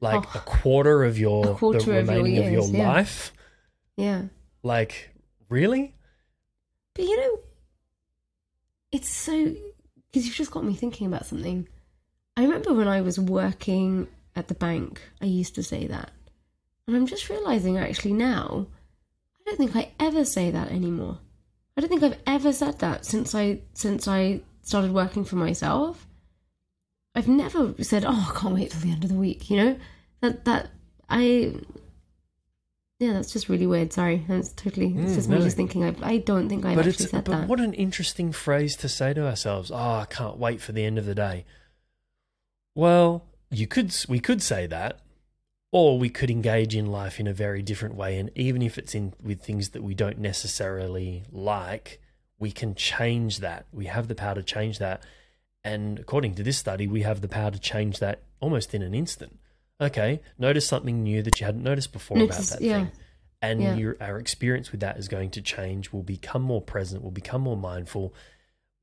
[0.01, 0.39] like Oh.
[0.39, 2.89] a quarter of your quarter the of your remaining of your, yeah.
[2.93, 3.33] life.
[3.97, 4.23] yeah.
[4.63, 5.11] Like
[5.49, 5.95] really?
[6.95, 7.39] But you know,
[8.93, 9.55] it's so
[10.11, 11.68] because you've just got me thinking about something.
[12.37, 16.11] I remember when I was working at the bank, I used to say that,
[16.87, 18.66] and I'm just realizing actually now,
[19.40, 21.18] I don't think I ever say that anymore.
[21.77, 26.07] I don't think I've ever said that since I since I started working for myself.
[27.14, 29.79] I've never said, "Oh, I can't wait till the end of the week." You know,
[30.20, 30.70] that that
[31.09, 31.55] I.
[33.01, 33.93] Yeah, that's just really weird.
[33.95, 34.95] Sorry, that's totally.
[34.99, 35.39] It's Mm, just no.
[35.39, 35.83] me just thinking.
[35.85, 37.49] I I don't think I've but actually it's said but that.
[37.49, 39.71] what an interesting phrase to say to ourselves.
[39.71, 41.47] Oh, I can't wait for the end of the day.
[42.75, 45.01] Well, you could we could say that,
[45.73, 48.95] or we could engage in life in a very different way, and even if it's
[48.95, 52.01] in with things that we don't necessarily like,
[52.39, 53.65] we can change that.
[53.73, 55.03] We have the power to change that,
[55.65, 58.95] and according to this study, we have the power to change that almost in an
[58.95, 59.39] instant.
[59.81, 62.79] Okay, notice something new that you hadn't noticed before Notice- about that yeah.
[62.85, 62.93] thing
[63.43, 63.75] and Yeah.
[63.77, 65.93] your our experience with that is going to change.
[65.93, 67.03] We'll become more present.
[67.03, 68.14] We'll become more mindful.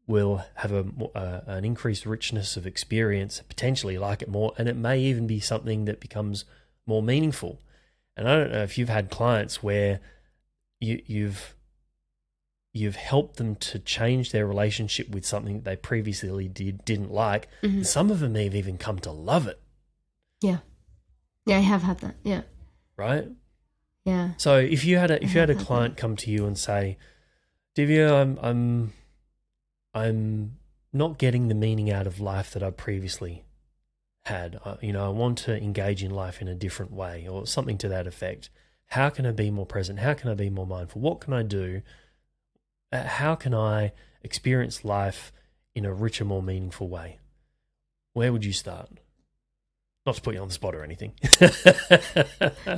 [0.07, 3.41] We'll have a uh, an increased richness of experience.
[3.47, 6.45] Potentially like it more, and it may even be something that becomes
[6.87, 7.61] more meaningful.
[8.15, 9.99] And I don't know if you've had clients where
[10.79, 11.53] you, you've
[12.73, 17.47] you've helped them to change their relationship with something that they previously did didn't like.
[17.61, 17.85] Mhm.
[17.85, 19.59] Some of them have even come to love it.
[20.41, 20.59] Yeah,
[21.47, 22.15] yeah, I have had that.
[22.23, 22.41] Yeah,
[22.95, 23.27] Right?
[24.05, 24.31] yeah.
[24.37, 26.97] So if you had a if you had a client come to you and say,
[27.75, 28.93] Divya, I'm I'm
[29.93, 30.57] I'm
[30.93, 33.43] not getting the meaning out of life that I previously
[34.25, 34.59] had.
[34.65, 37.77] I, you know, I want to engage in life in a different way or something
[37.79, 38.49] to that effect.
[38.87, 39.99] How can I be more present?
[39.99, 41.01] How can I be more mindful?
[41.01, 41.81] What can I do?
[42.91, 43.91] Uh, how can I
[44.23, 45.33] experience life
[45.75, 47.19] in a richer, more meaningful way?
[48.13, 48.89] Where would you start?
[50.07, 51.11] Not to put you on the spot or anything.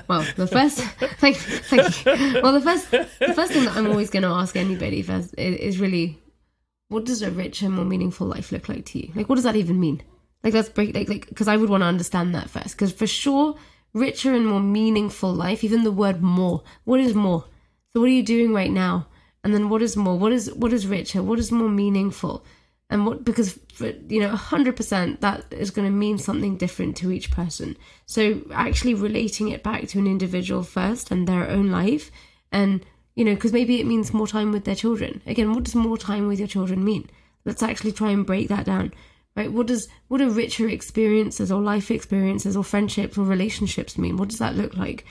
[0.08, 0.80] well, the first.
[2.42, 5.56] Well, the first, the first thing that I'm always going to ask anybody first is,
[5.58, 6.20] is really,
[6.88, 9.12] what does a richer, more meaningful life look like to you?
[9.14, 10.02] Like, what does that even mean?
[10.44, 12.72] Like, let's break, like, like, because I would want to understand that first.
[12.76, 13.56] Because for sure,
[13.94, 17.46] richer and more meaningful life, even the word more, what is more?
[17.94, 19.08] So, what are you doing right now?
[19.44, 20.18] And then, what is more?
[20.18, 21.22] What is what is richer?
[21.22, 22.44] What is more meaningful?
[22.90, 23.60] And what because
[24.08, 27.78] you know 100% that is going to mean something different to each person.
[28.06, 32.12] So actually relating it back to an individual first and their own life
[32.52, 35.22] and you know because maybe it means more time with their children.
[35.26, 37.10] Again what does more time with your children mean?
[37.46, 38.94] Let's actually try and break that down
[39.36, 39.52] right?
[39.52, 44.18] What does what are richer experiences or life experiences or friendships or relationships mean?
[44.18, 45.06] What does that look like?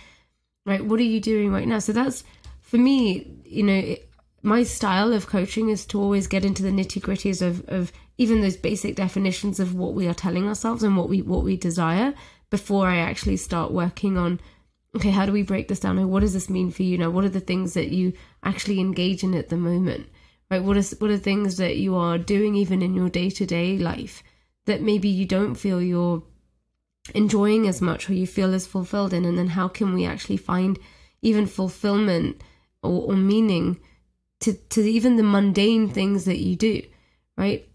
[0.67, 1.79] Right what are you doing right now?
[1.79, 2.25] So that's
[2.61, 4.08] for me you know it,
[4.43, 8.41] my style of coaching is to always get into the nitty gritties of, of even
[8.41, 12.15] those basic definitions of what we are telling ourselves and what we what we desire
[12.51, 14.41] before I actually start working on
[14.95, 16.09] okay how do we break this down?
[16.11, 16.99] What does this mean for you?
[16.99, 20.09] Now what are the things that you actually engage in at the moment?
[20.51, 20.63] Right?
[20.63, 24.23] What is what are things that you are doing even in your day-to-day life
[24.67, 26.23] that maybe you don't feel you're
[27.15, 29.25] enjoying as much or you feel as fulfilled in?
[29.25, 30.79] And then how can we actually find
[31.23, 32.41] even fulfillment
[32.83, 33.79] or, or meaning
[34.41, 36.83] to, to even the mundane things that you do,
[37.37, 37.69] right?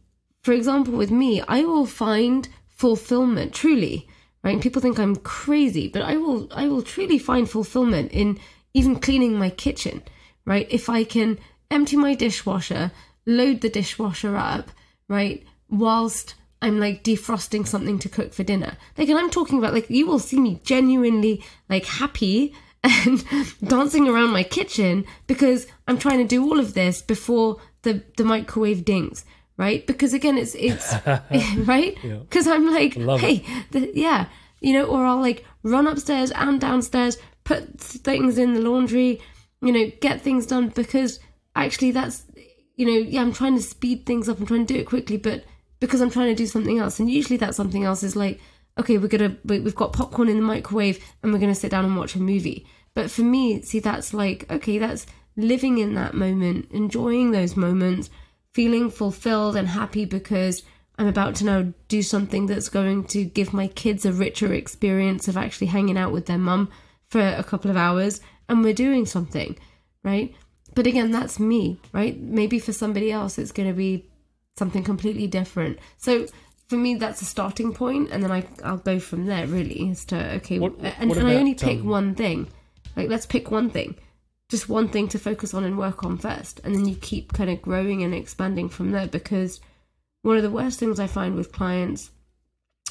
[0.44, 4.08] For example, with me, I will find fulfillment truly,
[4.44, 4.62] right?
[4.62, 8.40] People think I'm crazy, but I will I will truly find fulfillment in
[8.74, 10.04] even cleaning my kitchen,
[10.46, 10.68] right?
[10.70, 11.40] If I can
[11.72, 12.92] empty my dishwasher,
[13.26, 14.70] load the dishwasher up,
[15.08, 18.78] right, whilst I'm like defrosting something to cook for dinner.
[18.98, 23.24] Like, and I'm talking about like you will see me genuinely like happy and
[23.64, 28.24] dancing around my kitchen because I'm trying to do all of this before the the
[28.24, 29.26] microwave dings,
[29.58, 29.86] right?
[29.86, 30.94] Because again, it's it's
[31.68, 32.54] right because yeah.
[32.54, 34.28] I'm like, Love hey, the, yeah,
[34.62, 39.22] you know, or I'll like run upstairs and downstairs, put things in the laundry,
[39.62, 41.20] you know, get things done because
[41.56, 42.24] actually that's
[42.76, 45.18] you know, yeah, I'm trying to speed things up, I'm trying to do it quickly,
[45.18, 45.44] but
[45.80, 48.40] because I'm trying to do something else, and usually that something else is like
[48.80, 51.98] okay, we're gonna we've got popcorn in the microwave and we're gonna sit down and
[51.98, 52.66] watch a movie.
[52.94, 58.10] But for me, see, that's like okay, that's living in that moment, enjoying those moments,
[58.54, 60.64] feeling fulfilled and happy because
[60.98, 65.28] I'm about to now do something that's going to give my kids a richer experience
[65.28, 66.70] of actually hanging out with their mum
[67.08, 69.58] for a couple of hours and we're doing something,
[70.04, 70.34] right?
[70.76, 72.20] But again, that's me, right?
[72.20, 74.10] Maybe for somebody else, it's going to be
[74.56, 75.80] something completely different.
[75.98, 76.28] So
[76.68, 80.06] for me that's a starting point and then I, i'll go from there really as
[80.06, 82.48] to okay what, and, what and i only pick um, one thing
[82.96, 83.96] like let's pick one thing
[84.54, 87.50] just one thing to focus on and work on first and then you keep kind
[87.50, 89.60] of growing and expanding from there because
[90.22, 92.12] one of the worst things i find with clients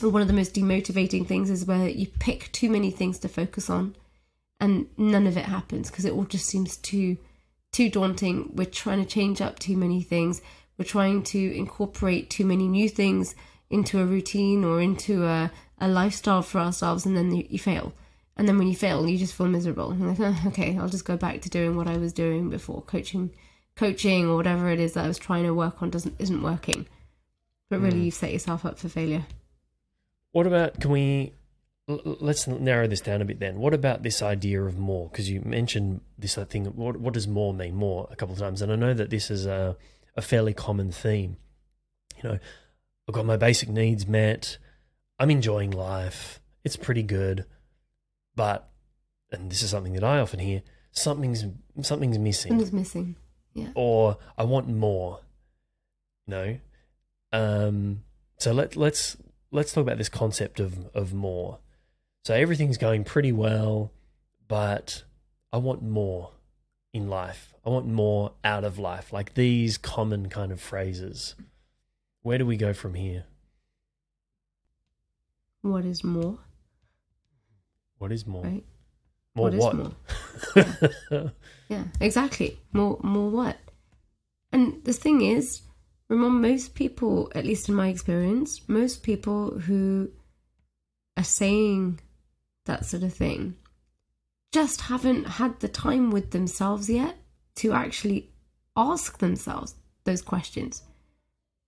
[0.02, 3.28] or one of the most demotivating things is where you pick too many things to
[3.28, 3.94] focus on
[4.58, 7.16] and none of it happens because it all just seems too
[7.72, 8.50] too daunting.
[8.54, 10.42] We're trying to change up too many things.
[10.78, 13.34] We're trying to incorporate too many new things
[13.70, 17.94] into a routine or into a, a lifestyle for ourselves and then you, you fail
[18.42, 19.94] and then when you fail you just feel miserable.
[19.94, 22.82] Like oh, okay i'll just go back to doing what i was doing before.
[22.82, 23.30] Coaching
[23.76, 26.88] coaching or whatever it is that i was trying to work on doesn't isn't working.
[27.70, 28.04] But really mm.
[28.06, 29.24] you've set yourself up for failure.
[30.32, 31.34] What about can we
[31.86, 33.60] let's narrow this down a bit then.
[33.60, 35.08] What about this idea of more?
[35.08, 37.76] Because you mentioned this thing what, what does more mean?
[37.76, 38.60] More a couple of times.
[38.60, 39.76] And i know that this is a,
[40.16, 41.36] a fairly common theme.
[42.16, 42.38] You know
[43.08, 44.58] I've got my basic needs met.
[45.20, 46.40] I'm enjoying life.
[46.64, 47.44] It's pretty good.
[48.34, 48.68] But,
[49.30, 51.44] and this is something that I often hear, something's
[51.80, 52.50] something's missing.
[52.50, 53.16] Something's missing.
[53.54, 53.68] Yeah.
[53.74, 55.20] Or I want more.
[56.26, 56.58] You know?
[57.32, 58.02] Um,
[58.38, 59.16] so let let's
[59.50, 61.58] let's talk about this concept of of more.
[62.24, 63.90] So everything's going pretty well,
[64.46, 65.02] but
[65.52, 66.30] I want more
[66.92, 67.54] in life.
[67.66, 69.12] I want more out of life.
[69.12, 71.34] Like these common kind of phrases.
[72.22, 73.24] Where do we go from here?
[75.62, 76.38] What is more?
[78.02, 78.42] What is more?
[78.42, 78.64] Right?
[79.36, 79.76] More what?
[79.76, 79.76] what?
[79.76, 79.92] more?
[81.12, 81.28] yeah.
[81.68, 82.58] yeah, exactly.
[82.72, 83.58] More, more what?
[84.50, 85.62] And the thing is,
[86.08, 90.10] remember, most people, at least in my experience, most people who
[91.16, 92.00] are saying
[92.64, 93.54] that sort of thing
[94.50, 97.14] just haven't had the time with themselves yet
[97.54, 98.32] to actually
[98.76, 100.82] ask themselves those questions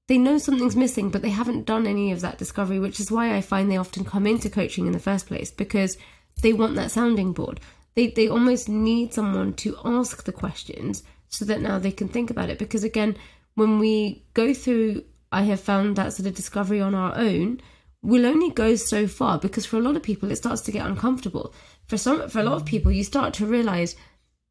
[0.06, 3.34] they know something's missing, but they haven't done any of that discovery, which is why
[3.34, 5.96] I find they often come into coaching in the first place because
[6.42, 7.60] they want that sounding board.
[7.94, 12.30] they they almost need someone to ask the questions so that now they can think
[12.30, 12.58] about it.
[12.58, 13.16] Because again
[13.54, 17.60] when we go through i have found that sort of discovery on our own
[18.04, 20.86] we'll only go so far because for a lot of people it starts to get
[20.86, 21.54] uncomfortable.
[21.86, 22.66] For some for a lot of mm.
[22.66, 23.96] people you start to realize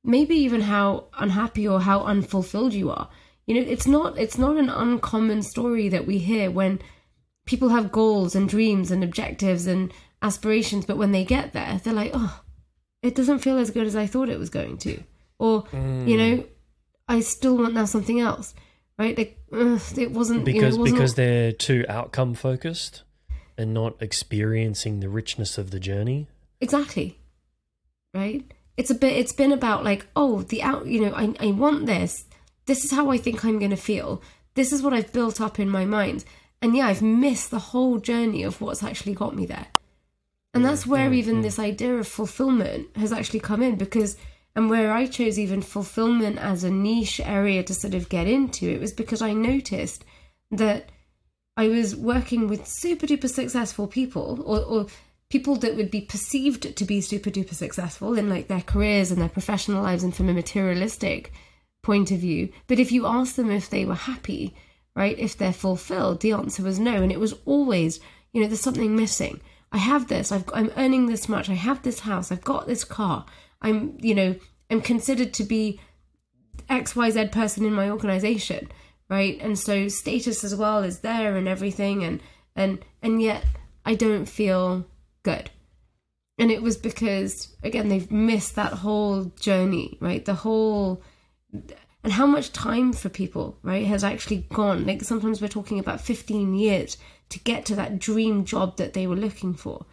[0.04, 3.10] maybe even how unhappy or how unfulfilled you are.
[3.46, 6.82] You know it's not it's not an uncommon story that we hear when
[7.46, 11.94] people have goals and dreams and objectives and aspirations but when they get there they're
[11.94, 12.42] like oh
[13.02, 15.04] it doesn't feel as good as i thought it was going to
[15.38, 16.44] or you know
[17.08, 18.56] i still want now something else
[18.98, 23.04] right like it wasn't you know, because it wasn't because they're too outcome focused
[23.58, 26.28] and not experiencing the richness of the journey.
[26.62, 27.20] Exactly.
[28.14, 28.44] Right?
[28.78, 31.86] It's a bit it's been about like, oh, the out you know, I I want
[31.86, 32.26] this.
[32.66, 34.22] This is how I think I'm gonna feel.
[34.56, 36.24] This is what I've built up in my mind.
[36.62, 39.68] And yeah, I've missed the whole journey of what's actually got me there.
[40.54, 44.18] And that's where even this idea of fulfillment has actually come in because
[44.56, 48.70] and where I chose even fulfillment as a niche area to sort of get into,
[48.70, 50.06] it was because I noticed
[50.52, 50.90] that
[51.58, 54.88] I was working with super duper successful people or, or
[55.30, 59.20] people that would be perceived to be super duper successful in like their careers and
[59.20, 61.34] their professional lives and from a materialistic
[61.82, 62.50] point of view.
[62.68, 64.56] But if you ask them if they were happy,
[64.96, 67.02] right, if they're fulfilled, the answer was no.
[67.02, 68.00] And it was always,
[68.32, 69.42] you know, there's something missing.
[69.74, 72.86] I have this, I've, I'm earning this much, I have this house, I've got this
[72.86, 73.26] car,
[73.62, 74.36] I'm, you know,
[74.70, 75.82] I'm considered to be
[76.70, 78.70] XYZ person in my organization
[79.10, 79.38] right?
[79.42, 82.22] And so status as well is there and everything and
[82.56, 83.46] and and yet
[83.86, 84.86] i don't feel
[85.24, 85.50] good.
[86.40, 90.24] And it was because again they've missed that whole journey right?
[90.24, 91.04] The whole
[92.04, 94.86] and how much time for people right has actually gone?
[94.86, 96.98] Like sometimes we're talking about 15 years
[97.30, 99.86] to get to that dream job that they were looking for.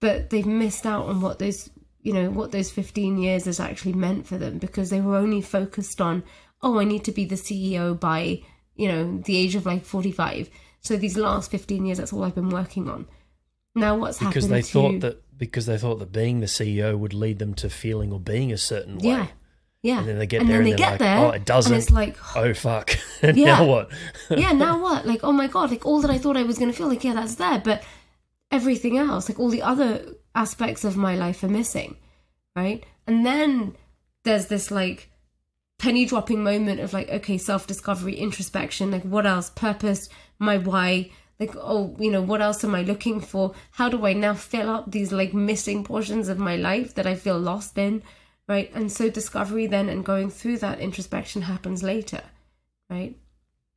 [0.00, 1.70] But they've missed out on what those
[2.02, 5.40] you know what those 15 years has actually meant for them because they were only
[5.40, 6.22] focused on
[6.62, 8.40] oh i need to be the ceo by
[8.76, 10.48] you know the age of like 45
[10.80, 13.06] so these last 15 years that's all i've been working on.
[13.74, 16.98] Now what's because happened they to, thought that because they thought that being the CEO
[16.98, 19.08] would lead them to feeling or being a certain way.
[19.08, 19.26] yeah
[19.82, 21.44] yeah And then they get and there then and they get like, there "Oh, it
[21.44, 22.90] doesn't." and it's like Oh fuck!
[23.22, 23.46] and Yeah.
[23.58, 23.90] now what?
[24.30, 26.70] yeah now what like oh my god like all that i thought i was going
[26.70, 27.82] to feel like yeah that's there but
[28.50, 30.04] everything else like all the other
[30.34, 31.96] aspects of my life are missing
[32.56, 33.76] right and then
[34.24, 35.10] there's this like
[35.78, 40.08] penny dropping moment of like okay self discovery introspection like what else purpose
[40.38, 44.12] my why like oh you know what else am i looking for how do i
[44.12, 48.02] now fill up these like missing portions of my life that i feel lost in
[48.48, 52.22] right and so discovery then and going through that introspection happens later
[52.90, 53.16] right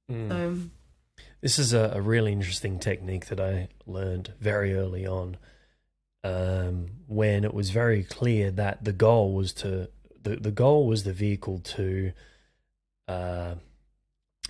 [0.09, 0.29] Mm.
[0.29, 0.69] so
[1.39, 5.37] This is a, a really interesting technique that I learned very early on,
[6.23, 9.89] um, when it was very clear that the goal was to
[10.21, 12.11] the, the goal was the vehicle to
[13.07, 13.55] uh,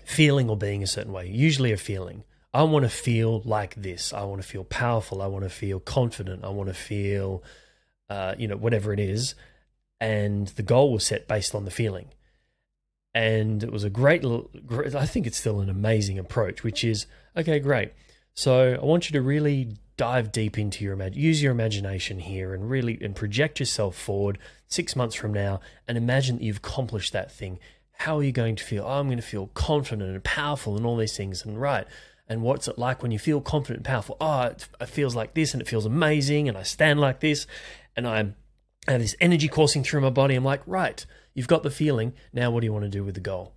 [0.03, 1.27] feeling or being a certain way.
[1.27, 2.23] Usually, a feeling.
[2.53, 4.11] I want to feel like this.
[4.11, 5.21] I want to feel powerful.
[5.21, 6.43] I want to feel confident.
[6.43, 7.41] I want to feel,
[8.09, 9.35] uh, you know, whatever it is.
[10.01, 12.09] And the goal was set based on the feeling
[13.13, 14.49] and it was a great, little-
[14.97, 17.93] I think it's still an amazing approach, which is okay, great.
[18.33, 22.53] So I want you to really dive deep into your imag, use your imagination here,
[22.53, 24.37] and really and project yourself forward
[24.67, 27.59] six months from now, and imagine that you've accomplished that thing.
[27.91, 28.85] How are you going to feel?
[28.85, 31.45] Oh, I'm going to feel confident and powerful, and all these things.
[31.45, 31.85] And right,
[32.29, 34.15] and what's it like when you feel confident and powerful?
[34.21, 37.45] Oh, it, it feels like this, and it feels amazing, and I stand like this,
[37.95, 38.35] and I'm
[38.87, 40.35] I have this energy coursing through my body.
[40.35, 42.13] I'm like, right, you've got the feeling.
[42.33, 43.53] Now, what do you want to do with the goal?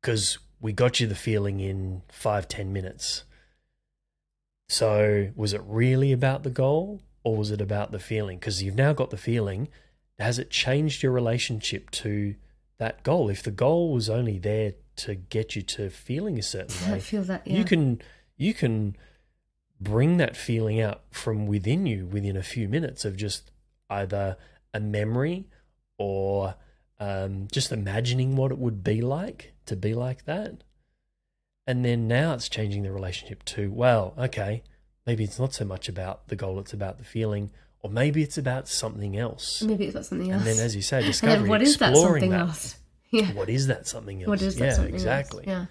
[0.00, 3.24] Because we got you the feeling in five, ten minutes.
[4.68, 8.38] So, was it really about the goal or was it about the feeling?
[8.38, 9.68] Because you've now got the feeling.
[10.18, 12.36] Has it changed your relationship to
[12.78, 13.28] that goal?
[13.28, 17.00] If the goal was only there to get you to feeling a certain i way,
[17.00, 18.00] feel that yeah you can
[18.36, 18.96] you can
[19.80, 23.50] bring that feeling out from within you within a few minutes of just
[24.00, 24.36] either
[24.74, 25.46] a memory
[25.98, 26.54] or
[26.98, 30.62] um, just imagining what it would be like to be like that
[31.66, 34.62] and then now it's changing the relationship to well okay
[35.06, 38.38] maybe it's not so much about the goal it's about the feeling or maybe it's
[38.38, 41.62] about something else maybe it's about something else and then as you say then what
[41.62, 42.40] is that something that.
[42.40, 42.76] else
[43.10, 45.02] yeah what is that something else what is that yeah something else?
[45.02, 45.66] exactly yeah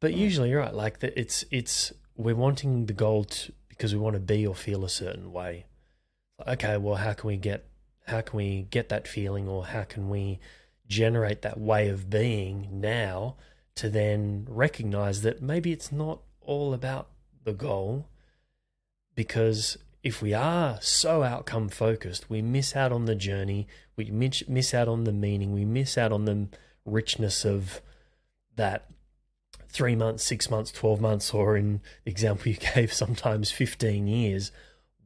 [0.00, 0.24] but Yeah.
[0.24, 0.74] usually, you're right.
[0.74, 4.52] Like that, it's it's we're wanting the goal to, because we want to be or
[4.52, 5.64] feel a certain way.
[6.46, 7.66] Okay, well, how can we get
[8.06, 10.40] how can we get that feeling, or how can we
[10.88, 13.36] generate that way of being now
[13.76, 17.08] to then recognize that maybe it's not all about
[17.44, 18.08] the goal,
[19.14, 24.74] because if we are so outcome focused, we miss out on the journey, we miss,
[24.74, 26.48] out on the meaning, we miss out on the
[26.84, 27.80] richness of
[28.56, 28.90] that
[29.68, 34.50] three months, six months, 12 months, or in the example you gave, sometimes 15 years.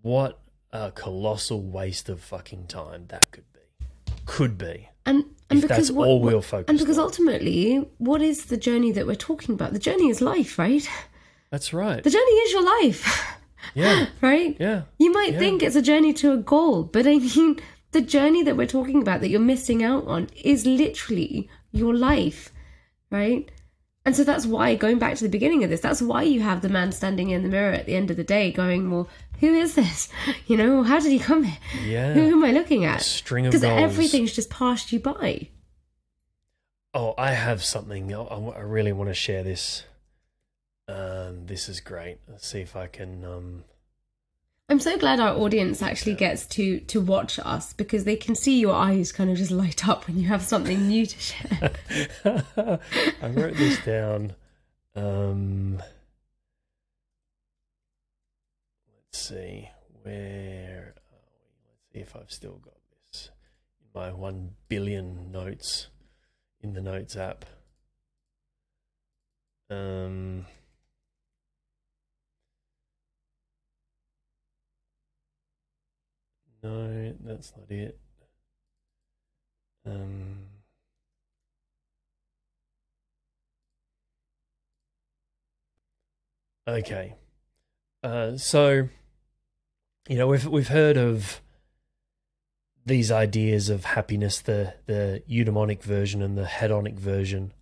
[0.00, 0.40] What
[0.76, 3.86] a colossal waste of fucking time that could be.
[4.26, 4.88] Could be.
[5.04, 7.04] And and If because that's what, all we're what- focused and because on.
[7.04, 9.72] ultimately, what is the journey that we're talking about?
[9.72, 10.88] The journey is life, right?
[11.50, 12.02] That's right.
[12.02, 13.36] The journey is your life,
[13.74, 14.06] Yeah.
[14.20, 14.56] right?
[14.58, 14.82] Yeah.
[14.98, 15.38] You might Yeah.
[15.38, 17.60] think it's a journey to a goal, but I mean,
[17.92, 22.52] the journey that we're talking about that you're missing out on is literally your life,
[23.10, 23.48] right?
[24.06, 26.62] And so that's why, going back to the beginning of this, that's why you have
[26.62, 29.08] the man standing in the mirror at the end of the day going, Well,
[29.40, 30.08] who is this?
[30.46, 31.58] You know, how did he come here?
[31.84, 32.14] Yeah.
[32.14, 33.02] Who am I looking at?
[33.02, 35.48] String of Because everything's just passed you by.
[36.94, 38.14] Oh, I have something.
[38.14, 39.82] I, I really want to share this.
[40.86, 42.18] Um, this is great.
[42.28, 43.24] Let's see if I can.
[43.24, 43.64] Um,
[44.68, 48.58] I'm so glad our audience actually gets to to watch us because they can see
[48.58, 51.72] your eyes kind of just light up when you have something new to share.
[53.22, 54.34] I wrote this down.
[54.96, 55.76] Um,
[58.92, 59.70] let's see
[60.02, 61.58] where are we?
[61.68, 63.30] Let's see if I've still got this
[63.80, 65.86] in my one billion notes
[66.60, 67.44] in the notes app.
[69.70, 70.46] Um.
[76.66, 77.96] No, that's not it.
[79.86, 80.38] Um.
[86.66, 87.14] Okay.
[88.02, 88.88] Uh, so,
[90.08, 91.40] you know, we've we've heard of
[92.84, 97.52] these ideas of happiness, the the eudaimonic version and the hedonic version.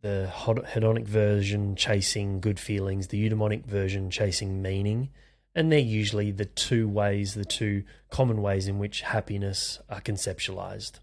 [0.00, 5.10] The hedonic version chasing good feelings, the eudaimonic version chasing meaning,
[5.54, 11.00] and they're usually the two ways, the two common ways in which happiness are conceptualized.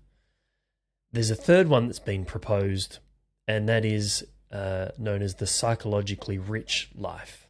[1.12, 3.00] There's a third one that's been proposed,
[3.48, 7.48] and that is uh, known as the psychologically rich life.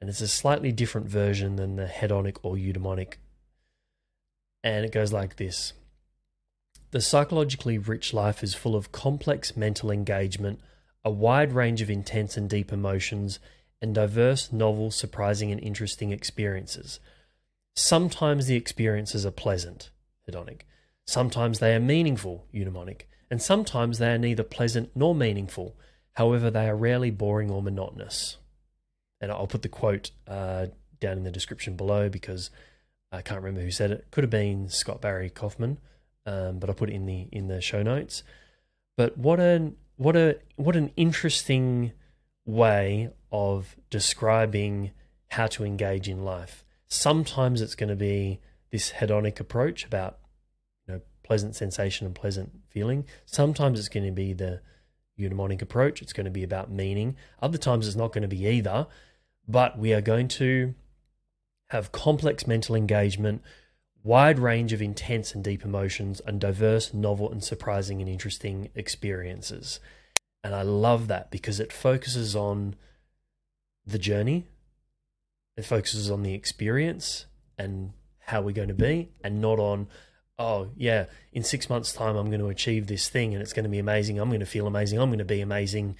[0.00, 3.14] And it's a slightly different version than the hedonic or eudaimonic.
[4.62, 5.72] And it goes like this
[6.90, 10.60] The psychologically rich life is full of complex mental engagement,
[11.04, 13.38] a wide range of intense and deep emotions,
[13.80, 17.00] and diverse, novel, surprising, and interesting experiences.
[17.74, 19.90] Sometimes the experiences are pleasant,
[20.28, 20.62] hedonic.
[21.06, 23.02] Sometimes they are meaningful, eudaimonic.
[23.30, 25.76] And sometimes they are neither pleasant nor meaningful.
[26.14, 28.38] However, they are rarely boring or monotonous.
[29.20, 30.66] And I'll put the quote uh,
[31.00, 32.50] down in the description below because
[33.12, 34.06] I can't remember who said it.
[34.10, 35.78] Could have been Scott Barry Kaufman,
[36.24, 38.22] um, but I'll put it in the in the show notes.
[38.96, 41.92] But what an what a what an interesting
[42.46, 44.92] way of describing
[45.28, 46.64] how to engage in life.
[46.88, 48.40] Sometimes it's going to be
[48.70, 50.18] this hedonic approach about
[50.86, 53.04] you know pleasant sensation and pleasant feeling.
[53.26, 54.60] Sometimes it's going to be the
[55.18, 56.00] eudaimonic approach.
[56.00, 57.16] It's going to be about meaning.
[57.42, 58.86] Other times it's not going to be either.
[59.48, 60.74] But we are going to
[61.68, 63.42] have complex mental engagement,
[64.02, 69.80] wide range of intense and deep emotions, and diverse, novel, and surprising and interesting experiences.
[70.46, 72.76] And I love that because it focuses on
[73.84, 74.46] the journey,
[75.56, 77.26] it focuses on the experience
[77.58, 77.90] and
[78.20, 79.88] how we're going to be, and not on,
[80.38, 83.64] oh, yeah, in six months' time, I'm going to achieve this thing and it's going
[83.64, 84.20] to be amazing.
[84.20, 85.00] I'm going to feel amazing.
[85.00, 85.96] I'm going to be amazing.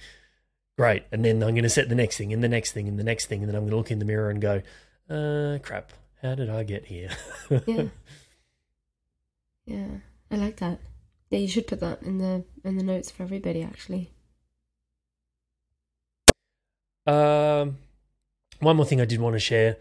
[0.77, 1.03] Great.
[1.11, 3.03] And then I'm going to set the next thing and the next thing and the
[3.03, 3.41] next thing.
[3.41, 4.61] And then I'm going to look in the mirror and go,
[5.09, 5.91] uh, crap,
[6.21, 7.09] how did I get here?
[7.67, 7.87] Yeah.
[9.65, 9.87] Yeah.
[10.31, 10.79] I like that.
[11.31, 14.13] Yeah, you should put that in the in the notes for everybody actually.
[17.07, 17.77] Um,
[18.59, 19.77] one more thing I did want to share,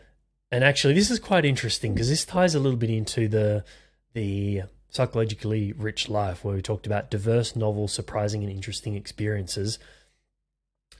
[0.50, 3.64] and actually this is quite interesting because this ties a little bit into the
[4.14, 9.78] the psychologically rich life where we talked about diverse, novel, surprising, and interesting experiences.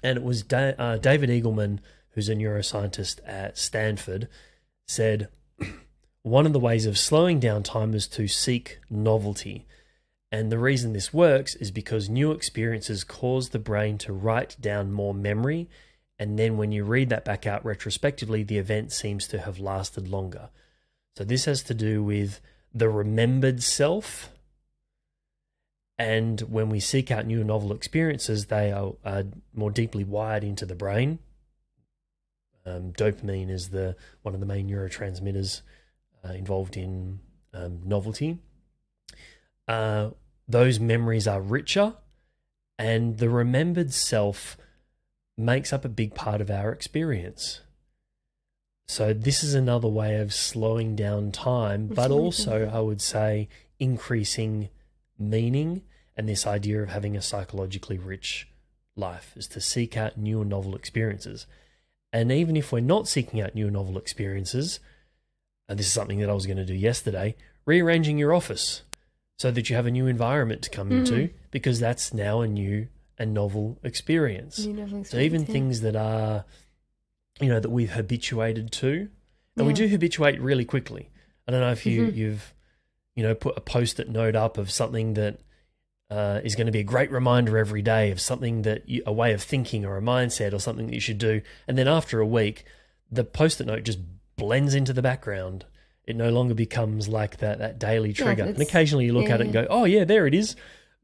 [0.02, 1.78] And it was da- uh, David Eagleman,
[2.10, 4.28] who's a neuroscientist at Stanford,
[4.86, 5.28] said
[6.22, 9.66] one of the ways of slowing down time is to seek novelty.
[10.30, 14.92] And the reason this works is because new experiences cause the brain to write down
[14.92, 15.68] more memory
[16.18, 20.08] and then when you read that back out retrospectively, the event seems to have lasted
[20.08, 20.48] longer.
[21.16, 22.40] So this has to do with
[22.72, 24.30] the remembered self.
[25.98, 30.66] And when we seek out new novel experiences, they are, are more deeply wired into
[30.66, 31.18] the brain.
[32.64, 35.62] Um, dopamine is the one of the main neurotransmitters
[36.24, 37.20] uh, involved in
[37.54, 38.38] um, novelty.
[39.68, 40.10] Uh,
[40.48, 41.94] those memories are richer,
[42.78, 44.56] and the remembered self
[45.36, 47.60] makes up a big part of our experience.
[48.88, 54.68] So this is another way of slowing down time, but also I would say increasing
[55.18, 55.82] meaning
[56.16, 58.48] and this idea of having a psychologically rich
[58.94, 61.46] life is to seek out new and novel experiences.
[62.12, 64.80] And even if we're not seeking out new and novel experiences,
[65.68, 67.34] and this is something that I was going to do yesterday,
[67.66, 68.82] rearranging your office
[69.36, 71.36] so that you have a new environment to come into mm-hmm.
[71.50, 74.58] because that's now a new and novel experience.
[74.58, 75.46] You know, So even yeah.
[75.46, 76.44] things that are,
[77.40, 79.08] you know, that we've habituated to,
[79.56, 81.10] and we do habituate really quickly.
[81.48, 82.14] I don't know if you Mhm.
[82.16, 82.54] you've,
[83.14, 85.38] you know, put a post-it note up of something that
[86.08, 89.12] uh, is going to be a great reminder every day of something that you, a
[89.12, 92.20] way of thinking or a mindset or something that you should do, and then after
[92.20, 92.64] a week,
[93.10, 93.98] the post-it note just
[94.36, 95.64] blends into the background.
[96.04, 98.44] It no longer becomes like that that daily Yeah, trigger.
[98.44, 100.54] and occasionally you look yeah, at it and go, "Oh yeah, there it is,"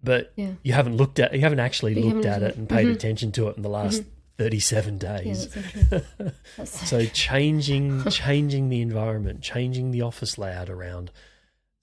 [0.03, 0.53] but Yeah.
[0.63, 2.93] you haven't looked at you haven't actually You looked haven't at it and paid Mhm.
[2.95, 4.03] attention to it in the last
[4.39, 5.49] 37 Yeah, days.
[6.57, 11.11] that's so so changing changing the environment, changing the office layout around.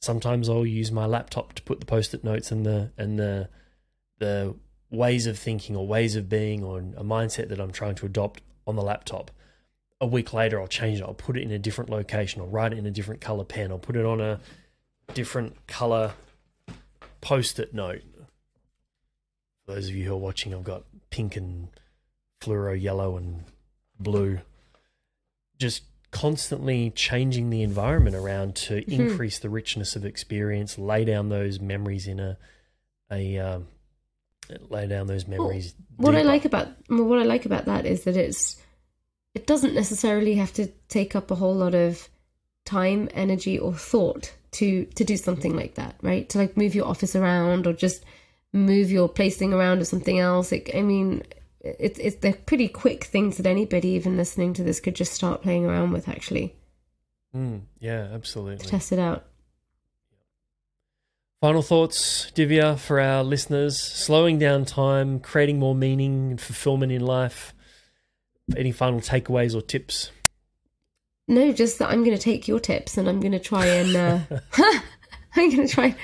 [0.02, 3.50] Sometimes I'll use my laptop to put the post-it notes and the and the
[4.20, 4.56] the
[4.92, 8.42] ways of thinking or ways of being or a mindset that I'm trying to adopt
[8.66, 9.30] on the laptop.
[10.02, 11.04] A week later, I'll change it.
[11.04, 12.42] I'll put it in a different location.
[12.42, 13.72] I'll write it in a different color pen.
[13.72, 14.40] I'll put it on a
[15.14, 16.14] different color
[17.22, 18.02] post-it note.
[19.70, 21.68] Those of you who are watching, I've got pink and
[22.42, 23.44] fluoro yellow and
[24.00, 24.40] blue.
[25.60, 28.92] Just constantly changing the environment around to Mhm.
[28.92, 32.38] increase the richness of experience, lay down those memories in a
[33.12, 33.68] a um,
[34.70, 35.76] lay down those memories.
[35.98, 38.58] what I like about well, what I like about that is that it's
[39.36, 42.10] it doesn't necessarily have to take up a whole lot of
[42.66, 46.28] time, energy, or thought to to do something like that, right?
[46.30, 48.04] To like move your office around or just
[48.54, 50.52] move your placing around or something else.
[50.52, 51.24] It, I mean,
[51.62, 55.42] it's it's they're pretty quick things that anybody even listening to this could just start
[55.42, 56.56] playing around with actually
[57.36, 58.66] Mm, yeah, absolutely.
[58.66, 59.26] test it out.
[61.42, 67.02] Final thoughts, Divya, for our listeners: slowing down time, creating more meaning and fulfillment in
[67.02, 67.54] life.
[68.58, 70.12] Any final takeaways or tips?
[71.28, 73.96] No, just that I'm going to take your tips and I'm going to try and
[73.96, 74.20] uh,
[75.40, 75.96] I'm to try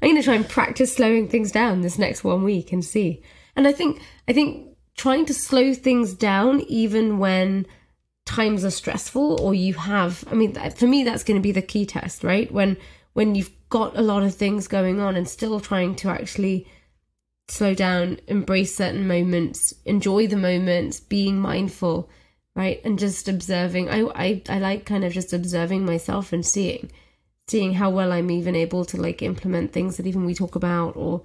[0.00, 3.22] I'm to try and practice slowing things down this next one week and see.
[3.56, 7.66] And I think I think trying to slow things down even when
[8.24, 11.62] times are stressful or you have I mean for me that's going to be the
[11.62, 12.50] key test, right?
[12.52, 12.76] When
[13.14, 16.66] when you've got a lot of things going on and still trying to actually
[17.48, 22.08] slow down, embrace certain moments, enjoy the moments, being mindful,
[22.54, 22.80] right?
[22.84, 23.90] And just observing.
[23.90, 26.90] I, I, I like kind of just observing myself and seeing,
[27.48, 30.96] seeing how well I'm even able to like implement things that even we talk about
[30.96, 31.22] or,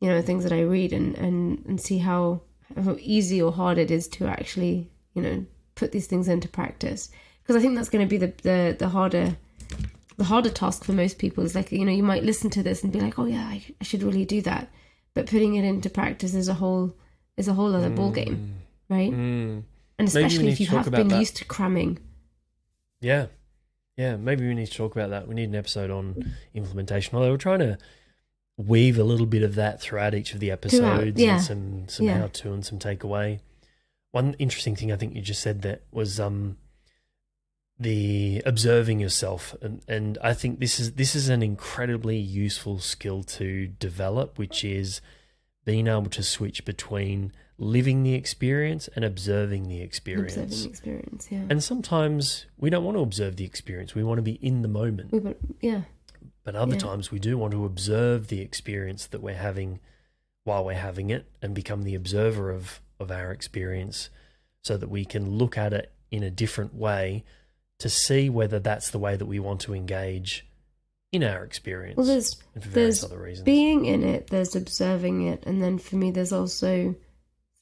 [0.00, 2.42] you know, things that I read and, and, and see how,
[2.76, 7.08] how easy or hard it is to actually, you know, put these things into practice.
[7.42, 9.36] Because I think that's going to be the, the, the harder,
[10.16, 12.82] the harder task for most people is like, you know, you might listen to this
[12.82, 14.68] and be like, oh yeah, I, I should really do that
[15.14, 16.94] but putting it into practice is a whole
[17.36, 18.54] is a whole other ball game,
[18.88, 19.10] right?
[19.10, 19.62] Mm,
[19.98, 21.18] And especially if you have been that.
[21.18, 21.98] used to cramming.
[23.00, 23.26] yeah,
[24.02, 24.16] yeah.
[24.16, 25.28] Maybe we need to talk about that.
[25.28, 27.16] We need an episode on implementation.
[27.16, 27.78] Although we're trying to
[28.56, 31.34] weave a little bit of that throughout each of the episodes yeah.
[31.34, 32.18] and some some Yeah.
[32.18, 33.40] how to and some takeaway.
[34.10, 36.56] One interesting thing I think you just said that was um
[37.78, 43.22] the observing yourself and and I think this is this is an incredibly useful skill
[43.38, 45.00] to develop which is
[45.64, 50.36] being able to switch between living the experience and observing the experience.
[50.36, 51.44] Observing the experience, yeah.
[51.48, 53.94] And sometimes we don't want to observe the experience.
[53.94, 55.12] We want to be in the moment.
[55.12, 55.82] we went, yeah,
[56.44, 56.80] But other Yeah.
[56.80, 59.78] times we do want to observe the experience that we're having
[60.44, 64.10] while we're having it and become the observer of, of our experience
[64.62, 67.22] so that we can look at it in a different way
[67.78, 70.44] to see whether that's the way that we want to engage
[71.12, 73.44] in our experience well, there's there's other reasons.
[73.44, 76.94] being in it, there's observing it, and then for me, there's also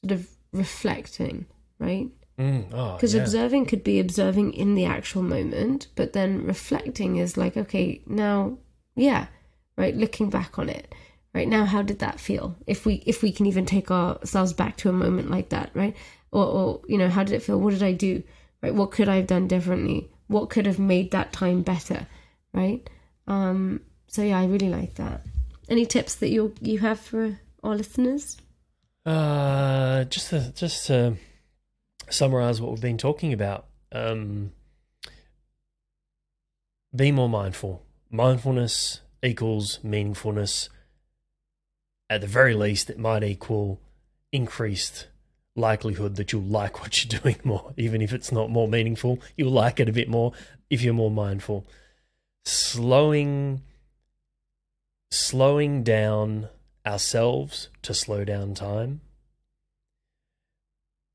[0.03, 1.45] sort of reflecting,
[1.77, 2.09] right?
[2.39, 3.21] Mm, oh, Because yeah.
[3.21, 8.57] observing could be observing in the actual moment, but then reflecting is like, okay, now,
[8.95, 9.27] yeah,
[9.77, 10.95] right, looking back on it,
[11.33, 12.55] right now, how did that feel?
[12.65, 15.95] If we if we can even take ourselves back to a moment like that, right?
[16.31, 17.59] Or, or you know, how did it feel?
[17.59, 18.23] What did I do?
[18.63, 18.73] Right?
[18.73, 20.09] What could I have done differently?
[20.27, 22.07] What could have made that time better?
[22.53, 22.89] Right?
[23.27, 23.81] Um.
[24.07, 25.21] So yeah, I really like that.
[25.69, 28.37] Any tips that you you have for our listeners?
[29.05, 31.15] Uh, just to, just to
[32.09, 33.65] summarize what we've been talking about.
[33.91, 34.51] Um,
[36.95, 37.83] be more mindful.
[38.09, 40.69] Mindfulness equals meaningfulness.
[42.09, 43.79] At the very least, it might equal
[44.31, 45.07] increased
[45.55, 49.19] likelihood that you'll like what you're doing more, even if it's not more meaningful.
[49.35, 50.33] You'll like it a bit more
[50.69, 51.65] if you're more mindful.
[52.45, 53.61] Slowing,
[55.11, 56.49] slowing down
[56.85, 59.01] ourselves to slow down time.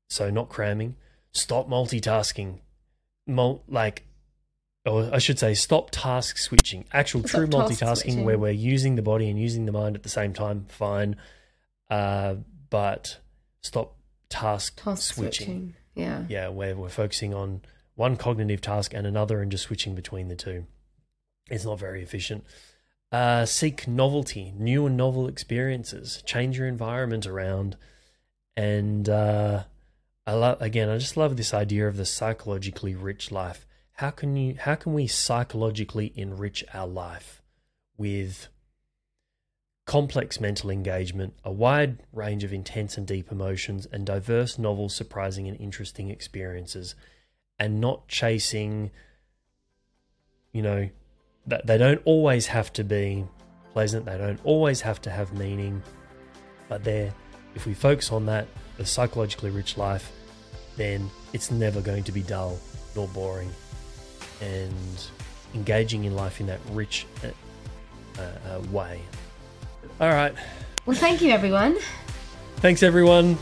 [0.09, 0.95] So not cramming.
[1.31, 2.59] Stop multitasking.
[3.27, 4.03] Mul- like,
[4.85, 6.85] or I should say, stop task switching.
[6.93, 8.23] Actual Stop true multitasking switching.
[8.23, 10.65] where we're using the body and using the mind at the same time.
[10.69, 11.17] Fine,
[11.89, 12.35] uh,
[12.69, 13.17] but
[13.61, 13.95] stop
[14.29, 15.45] task, Task switching.
[15.45, 15.73] switching.
[15.93, 16.23] Yeah.
[16.29, 17.61] Yeah, where we're focusing on
[17.95, 20.65] one cognitive task and another and just switching between the two.
[21.49, 22.43] It's not very efficient.
[23.11, 26.21] Uh, seek novelty, new and novel experiences.
[26.25, 27.77] Change your environment around,
[28.57, 29.63] and uh,
[30.25, 30.89] I love again.
[30.89, 33.65] I just love this idea of the psychologically rich life.
[33.93, 34.55] How can you?
[34.59, 37.41] How can we psychologically enrich our life
[37.97, 38.49] with
[39.85, 45.47] complex mental engagement, a wide range of intense and deep emotions, and diverse, novel, surprising,
[45.47, 46.93] and interesting experiences,
[47.57, 48.91] and not chasing,
[50.51, 50.89] you know,
[51.47, 53.25] they don't always have to be
[53.73, 55.81] pleasant, they don't always have to have meaning,
[56.67, 57.13] but they're,
[57.55, 60.11] if we focus on that, the psychologically rich life,
[60.75, 62.59] then it's never going to be dull
[62.95, 63.51] nor boring.
[64.41, 64.73] And
[65.55, 69.01] engaging in life in that rich uh, uh, way.
[69.99, 70.33] All right.
[70.85, 71.77] Well, thank you, everyone.
[72.57, 73.37] Thanks, everyone.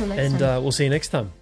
[0.00, 1.32] And uh, we'll see you next time.